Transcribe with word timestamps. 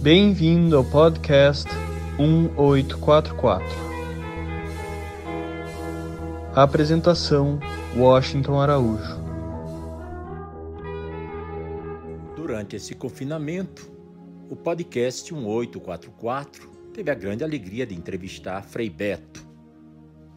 Bem-vindo 0.00 0.76
ao 0.76 0.84
podcast 0.84 1.68
1844. 2.18 3.66
Apresentação: 6.54 7.58
Washington 7.96 8.60
Araújo. 8.60 9.18
Durante 12.36 12.76
esse 12.76 12.94
confinamento, 12.94 13.90
o 14.48 14.54
podcast 14.54 15.34
1844 15.34 16.70
teve 16.94 17.10
a 17.10 17.14
grande 17.14 17.42
alegria 17.42 17.84
de 17.84 17.96
entrevistar 17.96 18.62
Frei 18.62 18.88
Beto. 18.88 19.44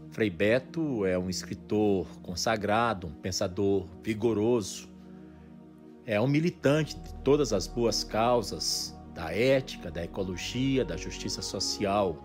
Frei 0.09 0.31
Beto 0.31 1.05
é 1.05 1.19
um 1.19 1.29
escritor 1.29 2.07
consagrado, 2.23 3.05
um 3.05 3.13
pensador 3.13 3.85
vigoroso, 4.03 4.89
é 6.03 6.19
um 6.19 6.27
militante 6.27 6.97
de 6.97 7.13
todas 7.23 7.53
as 7.53 7.67
boas 7.67 8.03
causas, 8.03 8.99
da 9.13 9.33
ética, 9.33 9.91
da 9.91 10.03
ecologia, 10.03 10.85
da 10.85 10.97
justiça 10.97 11.41
social. 11.41 12.17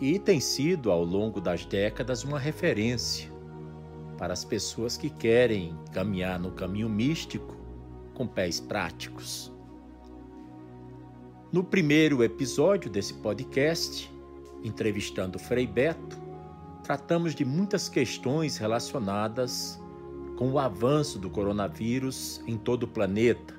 E 0.00 0.18
tem 0.18 0.40
sido, 0.40 0.90
ao 0.90 1.04
longo 1.04 1.40
das 1.40 1.64
décadas, 1.64 2.24
uma 2.24 2.38
referência 2.38 3.32
para 4.18 4.32
as 4.32 4.44
pessoas 4.44 4.96
que 4.96 5.10
querem 5.10 5.76
caminhar 5.92 6.38
no 6.38 6.52
caminho 6.52 6.88
místico 6.88 7.56
com 8.14 8.26
pés 8.26 8.60
práticos. 8.60 9.52
No 11.52 11.62
primeiro 11.62 12.22
episódio 12.22 12.90
desse 12.90 13.14
podcast, 13.14 14.12
entrevistando 14.62 15.38
Frei 15.38 15.66
Beto, 15.66 16.18
tratamos 16.82 17.34
de 17.34 17.44
muitas 17.44 17.88
questões 17.88 18.56
relacionadas 18.56 19.80
com 20.36 20.50
o 20.50 20.58
avanço 20.58 21.18
do 21.18 21.30
coronavírus 21.30 22.42
em 22.46 22.56
todo 22.56 22.84
o 22.84 22.88
planeta, 22.88 23.54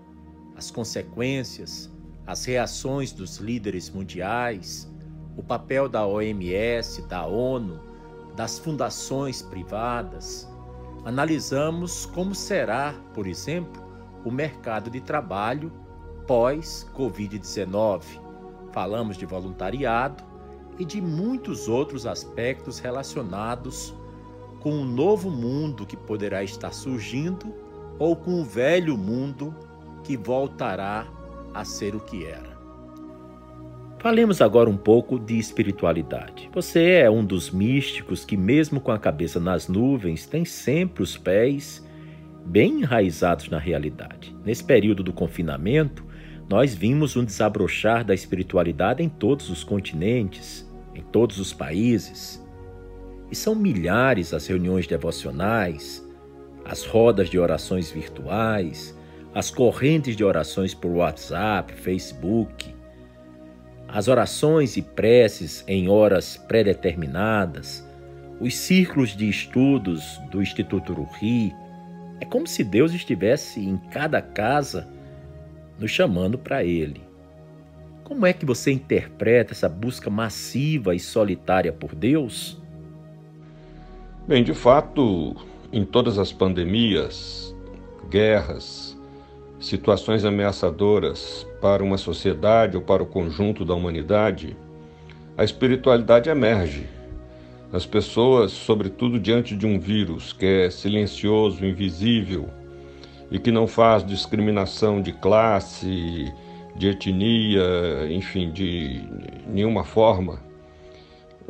as 0.56 0.70
consequências, 0.70 1.90
as 2.28 2.46
reações 2.46 3.12
dos 3.12 3.38
líderes 3.38 3.90
mundiais, 3.90 4.92
o 5.38 5.44
papel 5.44 5.88
da 5.88 6.06
OMS, 6.06 7.02
da 7.04 7.26
ONU, 7.26 7.80
das 8.36 8.58
fundações 8.58 9.42
privadas. 9.42 10.48
Analisamos 11.04 12.06
como 12.08 12.34
será, 12.34 12.94
por 13.14 13.28
exemplo, 13.28 13.84
o 14.24 14.32
mercado 14.32 14.90
de 14.90 15.00
trabalho 15.00 15.72
pós-Covid-19. 16.26 18.04
Falamos 18.72 19.18
de 19.18 19.26
voluntariado 19.26 20.24
e 20.80 20.84
de 20.84 21.00
muitos 21.00 21.68
outros 21.68 22.08
aspectos 22.08 22.80
relacionados 22.80 23.94
com 24.60 24.72
um 24.72 24.84
novo 24.84 25.30
mundo 25.30 25.86
que 25.86 25.96
poderá 25.96 26.44
estar 26.44 26.74
surgindo 26.74 27.54
ou 28.00 28.16
com 28.16 28.42
o 28.42 28.44
velho 28.44 28.98
mundo 28.98 29.56
que 30.04 30.18
voltará 30.18 31.08
a 31.56 31.64
ser 31.64 31.96
o 31.96 32.00
que 32.02 32.26
era. 32.26 32.54
Falemos 34.00 34.42
agora 34.42 34.70
um 34.70 34.78
pouco 34.78 35.18
de 35.18 35.40
espiritualidade. 35.40 36.50
Você 36.54 36.92
é 36.92 37.10
um 37.10 37.26
dos 37.26 37.50
místicos 37.50 38.24
que, 38.24 38.38
mesmo 38.38 38.80
com 38.80 38.92
a 38.92 39.00
cabeça 39.00 39.40
nas 39.40 39.68
nuvens, 39.68 40.28
tem 40.28 40.46
sempre 40.46 41.02
os 41.02 41.18
pés 41.18 41.84
bem 42.46 42.82
enraizados 42.82 43.50
na 43.50 43.58
realidade. 43.58 44.36
Nesse 44.46 44.64
período 44.64 45.02
do 45.02 45.12
confinamento, 45.12 46.06
nós 46.48 46.76
vimos 46.76 47.16
um 47.16 47.26
desabrochar 47.26 48.06
da 48.06 48.14
espiritualidade 48.14 49.02
em 49.02 49.10
todos 49.10 49.50
os 49.50 49.64
continentes, 49.64 50.70
em 50.94 51.02
todos 51.02 51.40
os 51.40 51.52
países. 51.52 52.46
E 53.32 53.36
são 53.36 53.56
milhares 53.56 54.34
as 54.34 54.46
reuniões 54.46 54.86
devocionais, 54.86 56.08
as 56.64 56.86
rodas 56.86 57.28
de 57.28 57.40
orações 57.40 57.90
virtuais, 57.90 58.96
as 59.36 59.52
correntes 59.52 60.16
de 60.16 60.24
orações 60.24 60.74
por 60.74 60.92
WhatsApp, 60.92 61.74
Facebook, 61.74 62.74
as 63.86 64.08
orações 64.08 64.78
e 64.78 64.82
preces 64.82 65.62
em 65.68 65.90
horas 65.90 66.38
pré-determinadas, 66.38 67.86
os 68.40 68.56
círculos 68.56 69.10
de 69.10 69.28
estudos 69.28 70.22
do 70.32 70.42
Instituto 70.42 70.94
Ruhi. 70.94 71.54
É 72.22 72.26
como 72.26 72.48
se 72.48 72.64
Deus 72.64 72.94
estivesse 72.94 73.60
em 73.60 73.76
cada 73.92 74.22
casa 74.22 74.88
nos 75.78 75.92
chamando 75.92 76.38
para 76.38 76.64
Ele. 76.64 77.02
Como 78.06 78.26
é 78.26 78.32
que 78.32 78.46
você 78.46 78.72
interpreta 78.72 79.52
essa 79.52 79.68
busca 79.68 80.10
massiva 80.10 80.96
e 80.96 81.00
solitária 81.00 81.74
por 81.74 81.94
Deus? 81.94 82.58
Bem, 84.26 84.46
de 84.46 84.54
fato, 84.54 85.36
em 85.74 85.84
todas 85.84 86.18
as 86.18 86.32
pandemias, 86.32 87.54
guerras, 88.10 88.85
situações 89.66 90.24
ameaçadoras 90.24 91.46
para 91.60 91.84
uma 91.84 91.98
sociedade 91.98 92.78
ou 92.78 92.84
para 92.84 93.02
o 93.02 93.06
conjunto 93.06 93.66
da 93.66 93.74
humanidade, 93.74 94.56
a 95.36 95.44
espiritualidade 95.44 96.30
emerge. 96.30 96.88
As 97.74 97.84
pessoas, 97.84 98.52
sobretudo 98.52 99.20
diante 99.20 99.56
de 99.56 99.66
um 99.66 99.80
vírus 99.80 100.32
que 100.32 100.46
é 100.46 100.70
silencioso, 100.70 101.66
invisível 101.66 102.48
e 103.32 103.40
que 103.40 103.52
não 103.52 103.66
faz 103.66 104.06
discriminação 104.06 105.02
de 105.02 105.12
classe, 105.12 106.32
de 106.76 106.90
etnia, 106.90 108.08
enfim, 108.12 108.52
de 108.52 109.02
nenhuma 109.48 109.84
forma, 109.84 110.40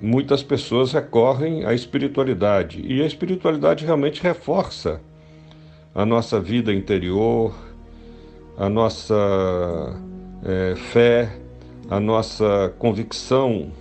muitas 0.02 0.42
pessoas 0.42 0.94
recorrem 0.94 1.66
à 1.66 1.74
espiritualidade 1.74 2.82
e 2.82 3.02
a 3.02 3.06
espiritualidade 3.06 3.84
realmente 3.84 4.24
reforça 4.24 5.02
a 5.94 6.06
nossa 6.06 6.40
vida 6.40 6.74
interior, 6.74 7.54
a 8.58 8.70
nossa 8.70 10.00
é, 10.44 10.76
fé, 10.76 11.38
a 11.90 12.00
nossa 12.00 12.74
convicção 12.80 13.72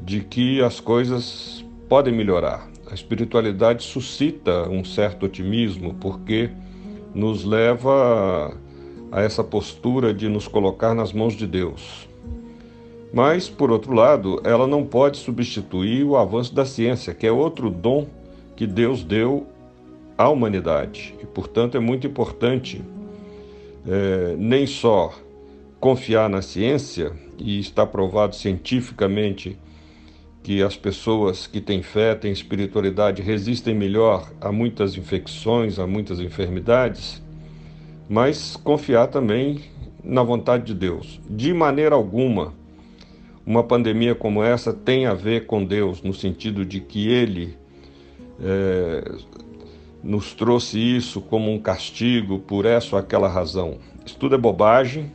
de 0.00 0.20
que 0.20 0.62
as 0.62 0.80
coisas 0.80 1.64
podem 1.88 2.14
melhorar. 2.14 2.68
A 2.90 2.94
espiritualidade 2.94 3.82
suscita 3.82 4.68
um 4.68 4.84
certo 4.84 5.26
otimismo 5.26 5.94
porque 5.94 6.50
nos 7.14 7.44
leva 7.44 8.56
a 9.10 9.20
essa 9.20 9.44
postura 9.44 10.14
de 10.14 10.28
nos 10.28 10.48
colocar 10.48 10.94
nas 10.94 11.12
mãos 11.12 11.34
de 11.34 11.46
Deus. 11.46 12.08
Mas, 13.12 13.48
por 13.48 13.70
outro 13.70 13.92
lado, 13.92 14.40
ela 14.42 14.66
não 14.66 14.86
pode 14.86 15.18
substituir 15.18 16.02
o 16.04 16.16
avanço 16.16 16.54
da 16.54 16.64
ciência, 16.64 17.12
que 17.12 17.26
é 17.26 17.32
outro 17.32 17.68
dom 17.68 18.06
que 18.56 18.66
Deus 18.66 19.04
deu 19.04 19.46
à 20.16 20.30
humanidade. 20.30 21.14
E, 21.22 21.26
portanto, 21.26 21.76
é 21.76 21.80
muito 21.80 22.06
importante 22.06 22.82
é, 23.86 24.34
nem 24.38 24.66
só 24.66 25.14
confiar 25.80 26.28
na 26.28 26.42
ciência, 26.42 27.12
e 27.38 27.58
está 27.58 27.84
provado 27.84 28.36
cientificamente 28.36 29.58
que 30.42 30.62
as 30.62 30.76
pessoas 30.76 31.46
que 31.46 31.60
têm 31.60 31.82
fé, 31.82 32.14
têm 32.14 32.32
espiritualidade, 32.32 33.22
resistem 33.22 33.74
melhor 33.74 34.30
a 34.40 34.50
muitas 34.50 34.96
infecções, 34.96 35.78
a 35.78 35.86
muitas 35.86 36.20
enfermidades, 36.20 37.22
mas 38.08 38.56
confiar 38.56 39.06
também 39.08 39.60
na 40.02 40.22
vontade 40.22 40.64
de 40.64 40.74
Deus. 40.74 41.20
De 41.28 41.52
maneira 41.52 41.94
alguma, 41.94 42.52
uma 43.46 43.62
pandemia 43.62 44.14
como 44.14 44.42
essa 44.42 44.72
tem 44.72 45.06
a 45.06 45.14
ver 45.14 45.46
com 45.46 45.64
Deus, 45.64 46.02
no 46.02 46.12
sentido 46.12 46.64
de 46.64 46.80
que 46.80 47.08
Ele 47.08 47.56
é, 48.40 49.12
nos 50.02 50.34
trouxe 50.34 50.78
isso 50.78 51.20
como 51.20 51.52
um 51.52 51.58
castigo 51.58 52.38
por 52.40 52.66
essa 52.66 52.96
ou 52.96 53.00
aquela 53.00 53.28
razão. 53.28 53.78
Isso 54.04 54.16
tudo 54.16 54.34
é 54.34 54.38
bobagem. 54.38 55.12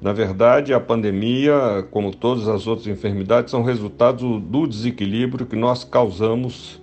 Na 0.00 0.12
verdade, 0.12 0.72
a 0.72 0.80
pandemia, 0.80 1.86
como 1.90 2.14
todas 2.14 2.48
as 2.48 2.66
outras 2.66 2.86
enfermidades, 2.86 3.50
são 3.50 3.62
resultado 3.62 4.38
do 4.38 4.66
desequilíbrio 4.66 5.46
que 5.46 5.56
nós 5.56 5.82
causamos 5.84 6.80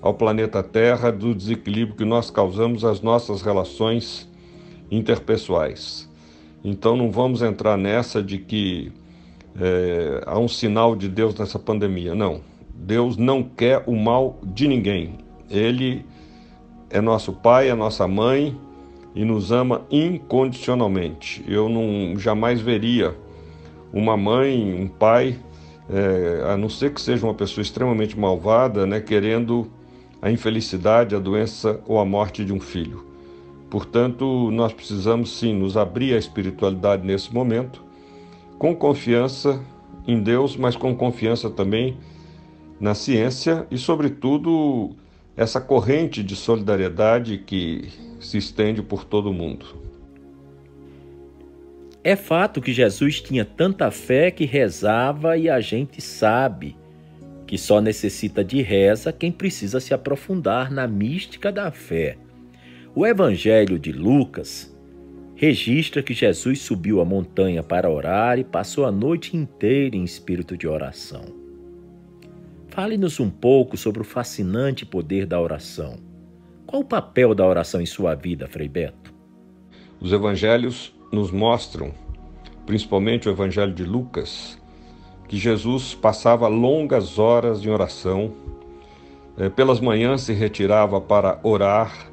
ao 0.00 0.14
planeta 0.14 0.62
Terra, 0.62 1.10
do 1.10 1.34
desequilíbrio 1.34 1.96
que 1.96 2.04
nós 2.04 2.30
causamos 2.30 2.84
às 2.84 3.00
nossas 3.00 3.42
relações 3.42 4.28
interpessoais. 4.90 6.08
Então, 6.64 6.96
não 6.96 7.10
vamos 7.10 7.42
entrar 7.42 7.76
nessa 7.76 8.22
de 8.22 8.38
que 8.38 8.92
é, 9.60 10.22
há 10.24 10.38
um 10.38 10.48
sinal 10.48 10.94
de 10.94 11.08
Deus 11.08 11.34
nessa 11.34 11.58
pandemia. 11.58 12.14
Não. 12.14 12.40
Deus 12.74 13.16
não 13.16 13.42
quer 13.42 13.82
o 13.86 13.94
mal 13.94 14.38
de 14.42 14.66
ninguém. 14.66 15.18
Ele 15.50 16.04
é 16.92 17.00
nosso 17.00 17.32
pai, 17.32 17.70
é 17.70 17.74
nossa 17.74 18.06
mãe 18.06 18.56
e 19.14 19.24
nos 19.24 19.50
ama 19.50 19.82
incondicionalmente. 19.90 21.42
Eu 21.48 21.68
não 21.68 22.18
jamais 22.18 22.60
veria 22.60 23.16
uma 23.92 24.16
mãe, 24.16 24.74
um 24.74 24.86
pai, 24.86 25.38
é, 25.90 26.52
a 26.52 26.56
não 26.56 26.68
ser 26.68 26.92
que 26.92 27.00
seja 27.00 27.26
uma 27.26 27.34
pessoa 27.34 27.62
extremamente 27.62 28.18
malvada, 28.18 28.86
né, 28.86 29.00
querendo 29.00 29.70
a 30.20 30.30
infelicidade, 30.30 31.14
a 31.14 31.18
doença 31.18 31.80
ou 31.86 31.98
a 31.98 32.04
morte 32.04 32.44
de 32.44 32.52
um 32.52 32.60
filho. 32.60 33.06
Portanto, 33.70 34.50
nós 34.50 34.72
precisamos 34.72 35.38
sim 35.38 35.54
nos 35.54 35.78
abrir 35.78 36.14
à 36.14 36.18
espiritualidade 36.18 37.06
nesse 37.06 37.32
momento 37.32 37.82
com 38.58 38.76
confiança 38.76 39.60
em 40.06 40.20
Deus, 40.20 40.56
mas 40.56 40.76
com 40.76 40.94
confiança 40.94 41.48
também 41.48 41.96
na 42.78 42.94
ciência 42.94 43.66
e, 43.70 43.78
sobretudo, 43.78 44.94
essa 45.36 45.60
corrente 45.60 46.22
de 46.22 46.36
solidariedade 46.36 47.38
que 47.38 47.88
se 48.20 48.38
estende 48.38 48.82
por 48.82 49.04
todo 49.04 49.30
o 49.30 49.34
mundo. 49.34 49.80
É 52.04 52.16
fato 52.16 52.60
que 52.60 52.72
Jesus 52.72 53.20
tinha 53.20 53.44
tanta 53.44 53.90
fé 53.90 54.30
que 54.30 54.44
rezava 54.44 55.36
e 55.36 55.48
a 55.48 55.60
gente 55.60 56.00
sabe 56.00 56.76
que 57.46 57.56
só 57.56 57.80
necessita 57.80 58.42
de 58.42 58.60
reza 58.60 59.12
quem 59.12 59.30
precisa 59.30 59.78
se 59.78 59.94
aprofundar 59.94 60.70
na 60.70 60.86
mística 60.88 61.52
da 61.52 61.70
fé. 61.70 62.16
O 62.94 63.06
Evangelho 63.06 63.78
de 63.78 63.92
Lucas 63.92 64.76
registra 65.36 66.02
que 66.02 66.12
Jesus 66.12 66.60
subiu 66.60 67.00
a 67.00 67.04
montanha 67.04 67.62
para 67.62 67.90
orar 67.90 68.38
e 68.38 68.44
passou 68.44 68.84
a 68.84 68.92
noite 68.92 69.36
inteira 69.36 69.96
em 69.96 70.04
espírito 70.04 70.56
de 70.56 70.66
oração. 70.66 71.41
Fale-nos 72.72 73.20
um 73.20 73.28
pouco 73.28 73.76
sobre 73.76 74.00
o 74.00 74.04
fascinante 74.04 74.86
poder 74.86 75.26
da 75.26 75.38
oração. 75.38 75.98
Qual 76.66 76.80
o 76.80 76.84
papel 76.86 77.34
da 77.34 77.46
oração 77.46 77.82
em 77.82 77.86
sua 77.86 78.14
vida, 78.14 78.48
Frei 78.48 78.66
Beto? 78.66 79.12
Os 80.00 80.10
evangelhos 80.10 80.90
nos 81.12 81.30
mostram, 81.30 81.92
principalmente 82.64 83.28
o 83.28 83.30
Evangelho 83.30 83.74
de 83.74 83.84
Lucas, 83.84 84.58
que 85.28 85.36
Jesus 85.36 85.94
passava 85.94 86.48
longas 86.48 87.18
horas 87.18 87.62
em 87.62 87.68
oração. 87.68 88.32
Eh, 89.36 89.50
pelas 89.50 89.78
manhãs 89.78 90.22
se 90.22 90.32
retirava 90.32 90.98
para 90.98 91.38
orar, 91.42 92.10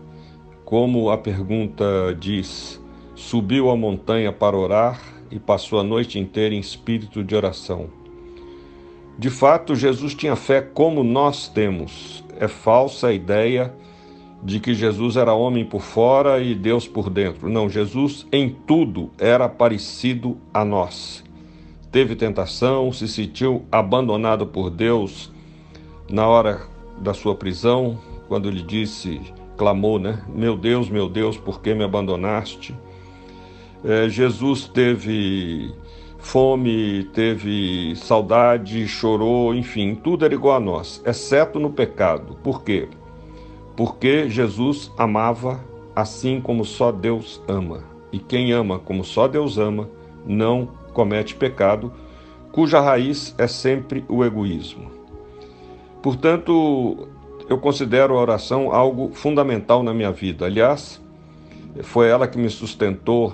como 0.66 1.10
a 1.10 1.18
pergunta 1.18 2.14
diz, 2.20 2.84
subiu 3.16 3.70
a 3.70 3.78
montanha 3.78 4.34
para 4.34 4.58
orar 4.58 5.02
e 5.32 5.40
passou 5.40 5.80
a 5.80 5.84
noite 5.84 6.20
inteira 6.20 6.54
em 6.54 6.60
espírito 6.60 7.24
de 7.24 7.34
oração. 7.34 7.99
De 9.19 9.30
fato, 9.30 9.75
Jesus 9.75 10.16
tinha 10.16 10.33
fé 10.33 10.62
como 10.62 11.04
nós 11.04 11.50
temos. 11.50 12.24
É 12.39 12.48
falsa 12.48 13.07
a 13.07 13.13
ideia 13.13 13.74
de 14.42 14.62
que 14.62 14.74
Jesus 14.74 15.18
era 15.18 15.33
homem 15.33 15.66
por 15.66 15.81
fora 15.81 16.42
e 16.42 16.56
Deus 16.56 16.88
por 16.88 17.10
dentro. 17.10 17.50
Não, 17.50 17.69
Jesus 17.69 18.25
em 18.31 18.48
tudo 18.48 19.12
era 19.18 19.50
parecido 19.50 20.38
a 20.54 20.63
nós. 20.63 21.21
Teve 21.92 22.16
tentação, 22.16 22.94
se 22.94 23.10
sentiu 23.10 23.66
abandonado 23.69 24.48
por 24.48 24.69
Deus 24.69 25.30
na 26.10 26.25
hora 26.25 26.62
da 27.01 27.13
sua 27.13 27.36
prisão, 27.36 28.00
quando 28.30 28.48
ele 28.48 28.63
disse, 28.63 29.19
clamou, 29.57 30.00
né? 30.00 30.24
Meu 30.33 30.56
Deus, 30.56 30.89
meu 30.89 31.10
Deus, 31.10 31.36
por 31.36 31.62
que 31.62 31.74
me 31.74 31.83
abandonaste? 31.83 32.74
É, 33.83 34.07
Jesus 34.07 34.66
teve 34.66 35.75
fome, 36.19 37.06
teve 37.13 37.95
saudade, 37.95 38.88
chorou, 38.88 39.56
enfim, 39.56 39.95
tudo 39.95 40.25
era 40.25 40.33
igual 40.33 40.57
a 40.57 40.60
nós, 40.60 41.01
exceto 41.06 41.60
no 41.60 41.71
pecado. 41.71 42.38
Por 42.44 42.63
quê? 42.63 42.88
porque 43.80 44.30
Jesus 44.30 44.92
amava 44.98 45.63
assim 45.95 46.42
como 46.42 46.66
só 46.66 46.92
Deus 46.92 47.42
ama. 47.48 47.81
E 48.12 48.19
quem 48.19 48.51
ama 48.51 48.77
como 48.77 49.06
só 49.06 49.25
Deus 49.25 49.57
ama, 49.57 49.88
não 50.27 50.68
comete 50.92 51.33
pecado, 51.33 51.89
cuja 52.51 52.81
raiz 52.81 53.33
é 53.38 53.48
sempre 53.48 54.04
o 54.10 54.25
egoísmo. 54.25 54.92
Portanto, 56.04 57.07
eu 57.48 57.57
considero 57.57 58.18
a 58.18 58.21
oração 58.21 58.74
algo 58.74 59.12
fundamental 59.13 59.81
na 59.81 59.94
minha 59.94 60.12
vida. 60.12 60.48
Aliás, 60.48 61.01
foi 61.81 62.10
ela 62.10 62.27
que 62.27 62.38
me 62.38 62.50
sustentou 62.50 63.33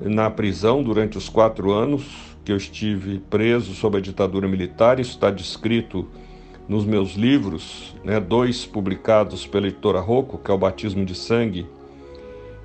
na 0.00 0.30
prisão 0.30 0.82
durante 0.82 1.18
os 1.18 1.28
quatro 1.28 1.72
anos 1.72 2.30
que 2.44 2.52
eu 2.52 2.56
estive 2.56 3.18
preso 3.18 3.74
sob 3.74 3.98
a 3.98 4.00
ditadura 4.00 4.48
militar. 4.48 4.98
Isso 4.98 5.12
está 5.12 5.30
descrito 5.30 6.08
nos 6.68 6.84
meus 6.84 7.14
livros, 7.14 7.94
né, 8.04 8.20
dois 8.20 8.64
publicados 8.64 9.46
pela 9.46 9.66
editora 9.66 10.00
Rocco, 10.00 10.38
que 10.38 10.50
é 10.50 10.54
o 10.54 10.58
Batismo 10.58 11.04
de 11.04 11.14
Sangue 11.14 11.66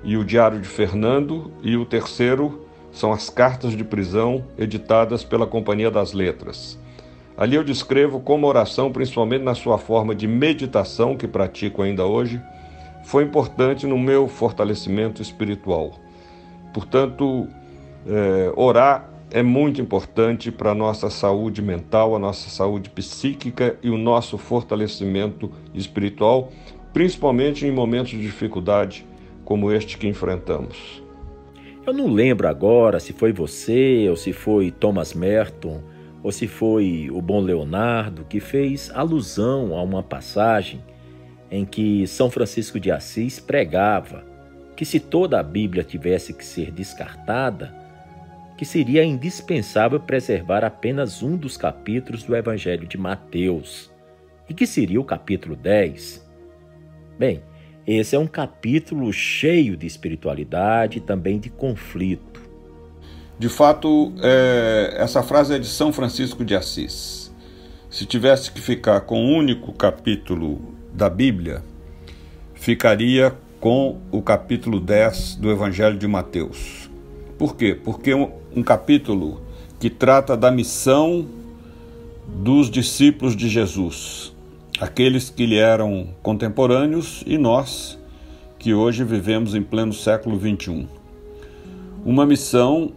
e 0.04 0.16
o 0.16 0.24
Diário 0.24 0.60
de 0.60 0.68
Fernando, 0.68 1.50
e 1.62 1.76
o 1.76 1.84
terceiro 1.84 2.66
são 2.92 3.12
as 3.12 3.28
cartas 3.28 3.72
de 3.72 3.82
prisão 3.82 4.44
editadas 4.56 5.24
pela 5.24 5.46
Companhia 5.46 5.90
das 5.90 6.12
Letras. 6.12 6.78
Ali 7.36 7.56
eu 7.56 7.64
descrevo 7.64 8.20
como 8.20 8.46
a 8.46 8.48
oração, 8.48 8.90
principalmente 8.90 9.42
na 9.42 9.54
sua 9.54 9.76
forma 9.76 10.14
de 10.14 10.26
meditação, 10.26 11.16
que 11.16 11.26
pratico 11.28 11.82
ainda 11.82 12.06
hoje, 12.06 12.40
foi 13.04 13.24
importante 13.24 13.86
no 13.86 13.98
meu 13.98 14.26
fortalecimento 14.26 15.20
espiritual. 15.20 15.98
Portanto, 16.76 17.48
é, 18.06 18.52
orar 18.54 19.10
é 19.30 19.42
muito 19.42 19.80
importante 19.80 20.52
para 20.52 20.72
a 20.72 20.74
nossa 20.74 21.08
saúde 21.08 21.62
mental, 21.62 22.14
a 22.14 22.18
nossa 22.18 22.50
saúde 22.50 22.90
psíquica 22.90 23.78
e 23.82 23.88
o 23.88 23.96
nosso 23.96 24.36
fortalecimento 24.36 25.50
espiritual, 25.72 26.52
principalmente 26.92 27.64
em 27.64 27.70
momentos 27.70 28.10
de 28.10 28.20
dificuldade 28.20 29.06
como 29.42 29.72
este 29.72 29.96
que 29.96 30.06
enfrentamos. 30.06 31.02
Eu 31.86 31.94
não 31.94 32.12
lembro 32.12 32.46
agora 32.46 33.00
se 33.00 33.14
foi 33.14 33.32
você 33.32 34.06
ou 34.10 34.16
se 34.16 34.34
foi 34.34 34.70
Thomas 34.70 35.14
Merton 35.14 35.80
ou 36.22 36.30
se 36.30 36.46
foi 36.46 37.08
o 37.10 37.22
bom 37.22 37.40
Leonardo 37.40 38.26
que 38.28 38.38
fez 38.38 38.90
alusão 38.94 39.74
a 39.74 39.82
uma 39.82 40.02
passagem 40.02 40.84
em 41.50 41.64
que 41.64 42.06
São 42.06 42.30
Francisco 42.30 42.78
de 42.78 42.90
Assis 42.90 43.40
pregava 43.40 44.35
que 44.76 44.84
se 44.84 45.00
toda 45.00 45.40
a 45.40 45.42
Bíblia 45.42 45.82
tivesse 45.82 46.34
que 46.34 46.44
ser 46.44 46.70
descartada, 46.70 47.74
que 48.56 48.64
seria 48.64 49.02
indispensável 49.02 49.98
preservar 49.98 50.64
apenas 50.64 51.22
um 51.22 51.36
dos 51.36 51.56
capítulos 51.56 52.22
do 52.22 52.36
Evangelho 52.36 52.86
de 52.86 52.98
Mateus, 52.98 53.90
e 54.48 54.54
que 54.54 54.66
seria 54.66 55.00
o 55.00 55.04
capítulo 55.04 55.56
10. 55.56 56.24
Bem, 57.18 57.42
esse 57.86 58.14
é 58.14 58.18
um 58.18 58.26
capítulo 58.26 59.12
cheio 59.12 59.76
de 59.76 59.86
espiritualidade 59.86 60.98
e 60.98 61.00
também 61.00 61.38
de 61.38 61.48
conflito. 61.48 62.42
De 63.38 63.48
fato, 63.48 64.12
é, 64.22 64.94
essa 64.98 65.22
frase 65.22 65.54
é 65.54 65.58
de 65.58 65.66
São 65.66 65.92
Francisco 65.92 66.44
de 66.44 66.54
Assis. 66.54 67.32
Se 67.90 68.04
tivesse 68.04 68.50
que 68.50 68.60
ficar 68.60 69.02
com 69.02 69.20
um 69.20 69.36
único 69.36 69.72
capítulo 69.72 70.74
da 70.92 71.08
Bíblia, 71.08 71.62
ficaria 72.54 73.34
com 73.60 73.98
o 74.10 74.20
capítulo 74.20 74.78
10 74.78 75.36
do 75.36 75.50
Evangelho 75.50 75.98
de 75.98 76.06
Mateus. 76.06 76.90
Por 77.38 77.56
quê? 77.56 77.74
Porque 77.74 78.14
um 78.14 78.62
capítulo 78.62 79.40
que 79.78 79.90
trata 79.90 80.36
da 80.36 80.50
missão 80.50 81.26
dos 82.26 82.70
discípulos 82.70 83.36
de 83.36 83.48
Jesus, 83.48 84.34
aqueles 84.80 85.30
que 85.30 85.46
lhe 85.46 85.56
eram 85.56 86.08
contemporâneos 86.22 87.22
e 87.26 87.38
nós, 87.38 87.98
que 88.58 88.74
hoje 88.74 89.04
vivemos 89.04 89.54
em 89.54 89.62
pleno 89.62 89.92
século 89.92 90.38
XXI. 90.38 90.86
Uma 92.04 92.26
missão 92.26 92.92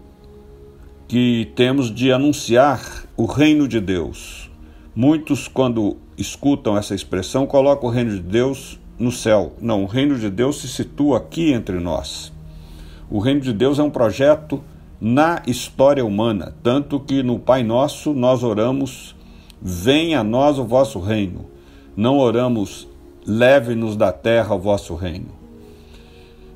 que 1.08 1.51
temos 1.56 1.94
de 1.94 2.12
anunciar 2.12 3.06
o 3.18 3.25
reino 3.25 3.68
de 3.68 3.80
Deus. 3.80 4.50
Muitos, 4.96 5.48
quando 5.48 5.98
escutam 6.18 6.78
essa 6.78 6.94
expressão, 6.94 7.46
colocam 7.46 7.89
o 7.89 7.92
reino 7.92 8.12
de 8.12 8.22
Deus 8.22 8.78
no 9.00 9.12
céu. 9.12 9.53
Não, 9.62 9.84
o 9.84 9.88
reino 9.88 10.20
de 10.20 10.29
Deus 10.29 10.62
se 10.62 10.68
situa 10.68 11.18
aqui 11.18 11.53
entre 11.53 11.79
nós. 11.79 12.32
O 13.10 13.20
reino 13.20 13.39
de 13.39 13.53
Deus 13.53 13.79
é 13.79 13.84
um 13.84 13.89
projeto 13.89 14.62
na 15.01 15.41
história 15.48 16.06
humana, 16.06 16.53
tanto 16.62 17.00
que 17.00 17.24
no 17.24 17.39
Pai 17.39 17.63
Nosso 17.63 18.13
nós 18.13 18.44
oramos: 18.44 19.15
Venha 19.62 20.20
a 20.20 20.24
nós 20.24 20.60
o 20.60 20.65
vosso 20.65 21.00
reino. 21.00 21.46
Não 21.96 22.18
oramos: 22.18 22.88
Leve-nos 23.25 23.96
da 23.96 24.12
terra 24.12 24.53
o 24.53 24.60
vosso 24.60 24.94
reino. 24.94 25.39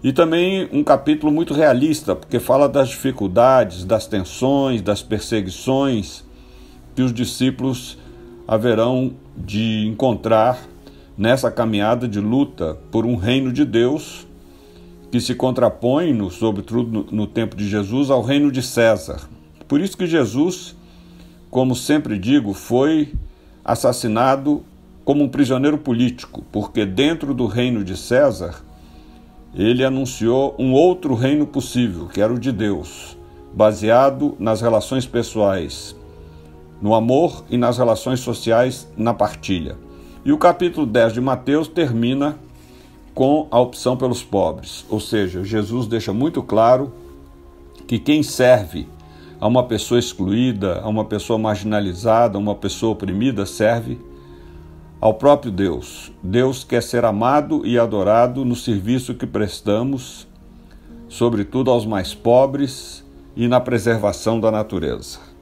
E 0.03 0.11
também 0.11 0.67
um 0.73 0.83
capítulo 0.83 1.31
muito 1.31 1.53
realista, 1.53 2.13
porque 2.13 2.37
fala 2.37 2.67
das 2.67 2.89
dificuldades, 2.89 3.85
das 3.85 4.05
tensões, 4.05 4.81
das 4.81 5.01
perseguições 5.01 6.25
que 6.93 7.01
os 7.01 7.13
discípulos 7.13 7.97
haverão 8.45 9.13
de 9.37 9.87
encontrar 9.87 10.59
nessa 11.17 11.51
caminhada 11.51 12.07
de 12.07 12.19
luta 12.19 12.77
por 12.91 13.05
um 13.05 13.15
reino 13.15 13.51
de 13.51 13.65
Deus 13.65 14.27
que 15.11 15.19
se 15.19 15.35
contrapõe, 15.35 16.11
no, 16.11 16.31
sobretudo 16.31 16.89
no, 16.89 17.11
no 17.11 17.27
tempo 17.27 17.55
de 17.55 17.69
Jesus, 17.69 18.09
ao 18.09 18.21
reino 18.21 18.51
de 18.51 18.61
César. 18.61 19.29
Por 19.67 19.79
isso 19.79 19.95
que 19.95 20.07
Jesus, 20.07 20.75
como 21.51 21.75
sempre 21.75 22.17
digo, 22.17 22.53
foi 22.53 23.13
assassinado 23.63 24.63
como 25.05 25.23
um 25.23 25.29
prisioneiro 25.29 25.77
político, 25.77 26.43
porque 26.51 26.85
dentro 26.85 27.33
do 27.33 27.45
reino 27.45 27.83
de 27.83 27.95
César 27.95 28.63
ele 29.53 29.85
anunciou 29.85 30.55
um 30.57 30.73
outro 30.73 31.13
reino 31.13 31.45
possível, 31.45 32.07
que 32.07 32.19
era 32.19 32.33
o 32.33 32.39
de 32.39 32.51
Deus, 32.51 33.17
baseado 33.53 34.35
nas 34.39 34.61
relações 34.61 35.05
pessoais, 35.05 35.95
no 36.81 36.95
amor 36.95 37.45
e 37.49 37.57
nas 37.57 37.77
relações 37.77 38.19
sociais 38.19 38.91
na 38.97 39.13
partilha. 39.13 39.77
E 40.25 40.31
o 40.31 40.37
capítulo 40.37 40.85
10 40.85 41.13
de 41.13 41.19
Mateus 41.21 41.67
termina 41.67 42.37
com 43.13 43.45
a 43.51 43.59
opção 43.59 43.97
pelos 43.97 44.23
pobres. 44.23 44.85
Ou 44.89 44.97
seja, 44.97 45.43
Jesus 45.43 45.85
deixa 45.85 46.13
muito 46.13 46.41
claro 46.41 46.93
que 47.85 47.99
quem 47.99 48.23
serve 48.23 48.87
a 49.37 49.45
uma 49.45 49.65
pessoa 49.65 49.99
excluída, 49.99 50.79
a 50.79 50.87
uma 50.87 51.03
pessoa 51.03 51.37
marginalizada, 51.37 52.37
a 52.37 52.39
uma 52.39 52.55
pessoa 52.55 52.93
oprimida, 52.93 53.45
serve 53.45 53.99
ao 55.01 55.13
próprio 55.13 55.51
Deus. 55.51 56.09
Deus 56.23 56.63
quer 56.63 56.81
ser 56.81 57.03
amado 57.03 57.65
e 57.65 57.77
adorado 57.77 58.45
no 58.45 58.55
serviço 58.55 59.15
que 59.15 59.27
prestamos, 59.27 60.25
sobretudo 61.09 61.69
aos 61.69 61.85
mais 61.85 62.13
pobres 62.13 63.03
e 63.35 63.45
na 63.45 63.59
preservação 63.59 64.39
da 64.39 64.49
natureza. 64.49 65.32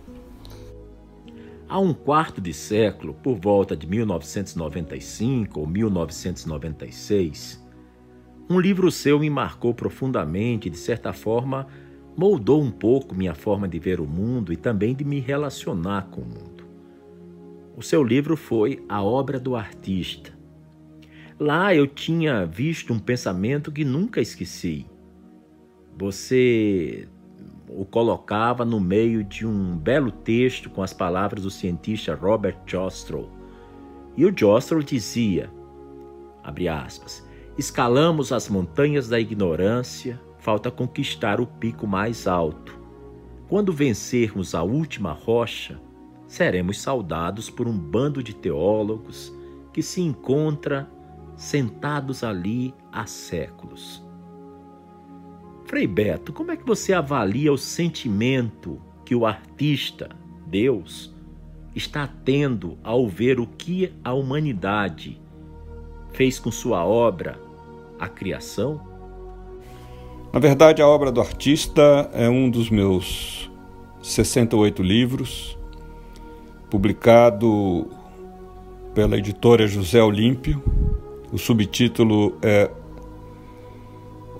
Há 1.72 1.80
um 1.80 1.94
quarto 1.94 2.42
de 2.42 2.54
século, 2.54 3.14
por 3.14 3.40
volta 3.40 3.78
de 3.78 3.88
1995 3.88 5.58
ou 5.58 5.66
1996, 5.66 7.66
um 8.50 8.60
livro 8.60 8.92
seu 8.92 9.18
me 9.18 9.30
marcou 9.30 9.74
profundamente 9.74 10.68
e, 10.68 10.70
de 10.70 10.76
certa 10.76 11.14
forma, 11.14 11.66
moldou 12.14 12.62
um 12.62 12.70
pouco 12.70 13.16
minha 13.16 13.34
forma 13.34 13.70
de 13.70 13.80
ver 13.80 14.02
o 14.02 14.06
mundo 14.06 14.52
e 14.52 14.58
também 14.58 14.94
de 14.94 15.06
me 15.06 15.22
relacionar 15.22 16.10
com 16.12 16.20
o 16.20 16.26
mundo. 16.26 16.66
O 17.78 17.82
seu 17.82 18.04
livro 18.04 18.36
foi 18.36 18.84
A 18.90 19.02
Obra 19.02 19.40
do 19.40 19.56
Artista. 19.56 20.38
Lá 21.40 21.74
eu 21.74 21.88
tinha 21.88 22.46
visto 22.46 22.92
um 22.92 23.00
pensamento 23.00 23.72
que 23.72 23.86
nunca 23.86 24.20
esqueci. 24.20 24.86
Você 25.98 27.08
o 27.74 27.86
colocava 27.86 28.66
no 28.66 28.80
meio 28.80 29.24
de 29.24 29.48
um 29.48 29.78
belo 29.78 30.12
texto 30.12 30.70
com 30.70 30.84
as 30.84 30.94
palavras 30.94 31.44
do 31.44 31.50
cientista 31.50 32.14
Robert 32.14 32.58
Jostrow. 32.66 33.30
E 34.18 34.26
o 34.26 34.34
Jostrow 34.38 34.84
dizia, 34.84 35.50
aspas, 36.44 37.26
escalamos 37.58 38.32
as 38.32 38.50
montanhas 38.50 39.08
da 39.08 39.20
ignorância, 39.20 40.20
falta 40.38 40.70
conquistar 40.70 41.40
o 41.40 41.48
pico 41.48 41.88
mais 41.88 42.28
alto. 42.28 42.78
Quando 43.48 43.72
vencermos 43.72 44.54
a 44.54 44.64
última 44.64 45.14
rocha, 45.14 45.80
seremos 46.28 46.82
saudados 46.82 47.50
por 47.50 47.68
um 47.68 47.78
bando 47.78 48.22
de 48.22 48.34
teólogos 48.34 49.34
que 49.72 49.82
se 49.82 50.02
encontra 50.02 50.90
sentados 51.36 52.24
ali 52.24 52.74
há 52.92 53.06
séculos. 53.06 54.06
Frei 55.72 55.88
Beto, 55.88 56.34
como 56.34 56.52
é 56.52 56.58
que 56.58 56.68
você 56.68 56.92
avalia 56.92 57.50
o 57.50 57.58
sentimento 57.58 58.78
que 59.06 59.16
o 59.16 59.26
artista, 59.26 60.10
Deus, 60.46 61.16
está 61.74 62.10
tendo 62.26 62.78
ao 62.84 63.08
ver 63.08 63.40
o 63.40 63.48
que 63.48 63.90
a 64.04 64.12
humanidade 64.12 65.18
fez 66.12 66.38
com 66.38 66.52
sua 66.52 66.86
obra, 66.86 67.40
a 67.98 68.10
criação? 68.10 68.82
Na 70.34 70.42
verdade, 70.42 70.82
a 70.82 70.88
obra 70.90 71.10
do 71.10 71.22
artista 71.22 72.12
é 72.12 72.28
um 72.28 72.50
dos 72.50 72.70
meus 72.70 73.50
68 74.02 74.84
livros, 74.84 75.58
publicado 76.70 77.88
pela 78.94 79.18
editora 79.18 79.66
José 79.68 80.04
Olímpio. 80.04 80.62
O 81.32 81.38
subtítulo 81.38 82.38
é 82.42 82.70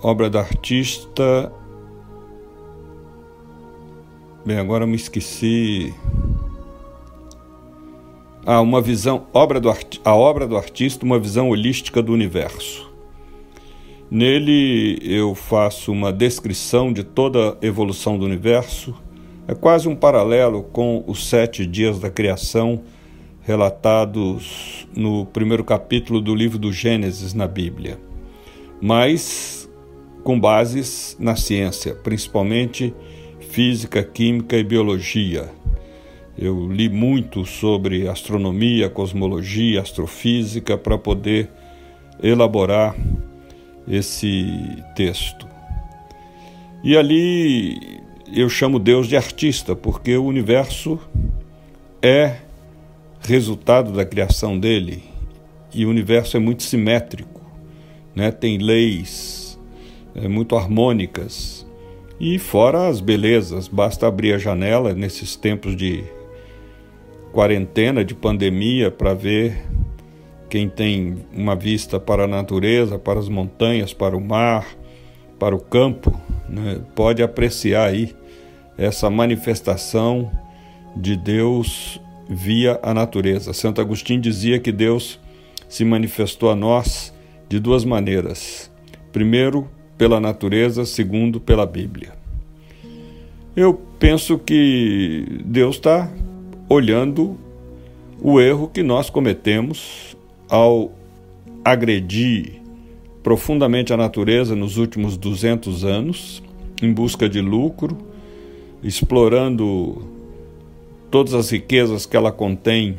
obra 0.02 0.28
do 0.28 0.38
artista. 0.38 1.52
Bem, 4.44 4.58
agora 4.58 4.86
me 4.86 4.96
esqueci. 4.96 5.94
Ah, 8.44 8.60
uma 8.60 8.80
visão, 8.80 9.26
obra 9.32 9.60
do 9.60 9.70
a 10.04 10.16
obra 10.16 10.48
do 10.48 10.56
artista, 10.56 11.04
uma 11.04 11.18
visão 11.18 11.48
holística 11.48 12.02
do 12.02 12.12
universo. 12.12 12.90
Nele 14.10 14.98
eu 15.02 15.34
faço 15.34 15.92
uma 15.92 16.12
descrição 16.12 16.92
de 16.92 17.04
toda 17.04 17.52
a 17.52 17.56
evolução 17.66 18.18
do 18.18 18.24
universo. 18.24 18.94
É 19.46 19.54
quase 19.54 19.88
um 19.88 19.94
paralelo 19.94 20.64
com 20.64 21.04
os 21.06 21.28
sete 21.28 21.64
dias 21.64 22.00
da 22.00 22.10
criação 22.10 22.82
relatados 23.42 24.86
no 24.94 25.24
primeiro 25.26 25.64
capítulo 25.64 26.20
do 26.20 26.34
livro 26.34 26.58
do 26.58 26.72
Gênesis 26.72 27.32
na 27.32 27.46
Bíblia. 27.46 27.98
Mas 28.80 29.61
com 30.22 30.38
bases 30.38 31.16
na 31.18 31.36
ciência, 31.36 31.94
principalmente 31.94 32.94
física, 33.40 34.02
química 34.02 34.56
e 34.56 34.64
biologia. 34.64 35.50
Eu 36.38 36.70
li 36.70 36.88
muito 36.88 37.44
sobre 37.44 38.08
astronomia, 38.08 38.88
cosmologia, 38.88 39.82
astrofísica 39.82 40.78
para 40.78 40.96
poder 40.96 41.50
elaborar 42.22 42.96
esse 43.86 44.46
texto. 44.96 45.46
E 46.82 46.96
ali 46.96 48.00
eu 48.34 48.48
chamo 48.48 48.78
Deus 48.78 49.06
de 49.06 49.16
artista, 49.16 49.76
porque 49.76 50.16
o 50.16 50.24
universo 50.24 50.98
é 52.00 52.36
resultado 53.20 53.92
da 53.92 54.04
criação 54.04 54.58
dele 54.58 55.02
e 55.74 55.84
o 55.84 55.90
universo 55.90 56.36
é 56.36 56.40
muito 56.40 56.62
simétrico, 56.62 57.40
né? 58.14 58.30
tem 58.30 58.58
leis 58.58 59.41
muito 60.28 60.56
harmônicas. 60.56 61.66
E 62.20 62.38
fora 62.38 62.88
as 62.88 63.00
belezas, 63.00 63.66
basta 63.66 64.06
abrir 64.06 64.34
a 64.34 64.38
janela 64.38 64.94
nesses 64.94 65.34
tempos 65.34 65.74
de 65.74 66.04
quarentena, 67.32 68.04
de 68.04 68.14
pandemia, 68.14 68.90
para 68.90 69.14
ver 69.14 69.64
quem 70.48 70.68
tem 70.68 71.24
uma 71.32 71.56
vista 71.56 71.98
para 71.98 72.24
a 72.24 72.28
natureza, 72.28 72.98
para 72.98 73.18
as 73.18 73.28
montanhas, 73.28 73.92
para 73.94 74.16
o 74.16 74.20
mar, 74.20 74.66
para 75.38 75.56
o 75.56 75.58
campo, 75.58 76.14
né, 76.48 76.80
pode 76.94 77.22
apreciar 77.22 77.88
aí 77.88 78.14
essa 78.76 79.08
manifestação 79.08 80.30
de 80.94 81.16
Deus 81.16 82.00
via 82.28 82.78
a 82.82 82.92
natureza. 82.92 83.52
Santo 83.52 83.80
Agostinho 83.80 84.20
dizia 84.20 84.58
que 84.58 84.70
Deus 84.70 85.18
se 85.68 85.84
manifestou 85.84 86.50
a 86.50 86.54
nós 86.54 87.14
de 87.48 87.58
duas 87.58 87.84
maneiras. 87.84 88.70
Primeiro, 89.10 89.68
pela 89.96 90.20
natureza, 90.20 90.84
segundo 90.84 91.40
pela 91.40 91.66
Bíblia. 91.66 92.12
Eu 93.54 93.74
penso 93.98 94.38
que 94.38 95.42
Deus 95.44 95.76
está 95.76 96.10
olhando 96.68 97.36
o 98.20 98.40
erro 98.40 98.68
que 98.68 98.82
nós 98.82 99.10
cometemos 99.10 100.16
ao 100.48 100.92
agredir 101.64 102.60
profundamente 103.22 103.92
a 103.92 103.96
natureza 103.96 104.56
nos 104.56 104.76
últimos 104.76 105.16
200 105.16 105.84
anos, 105.84 106.42
em 106.82 106.92
busca 106.92 107.28
de 107.28 107.40
lucro, 107.40 107.96
explorando 108.82 110.02
todas 111.10 111.34
as 111.34 111.50
riquezas 111.50 112.06
que 112.06 112.16
ela 112.16 112.32
contém 112.32 112.98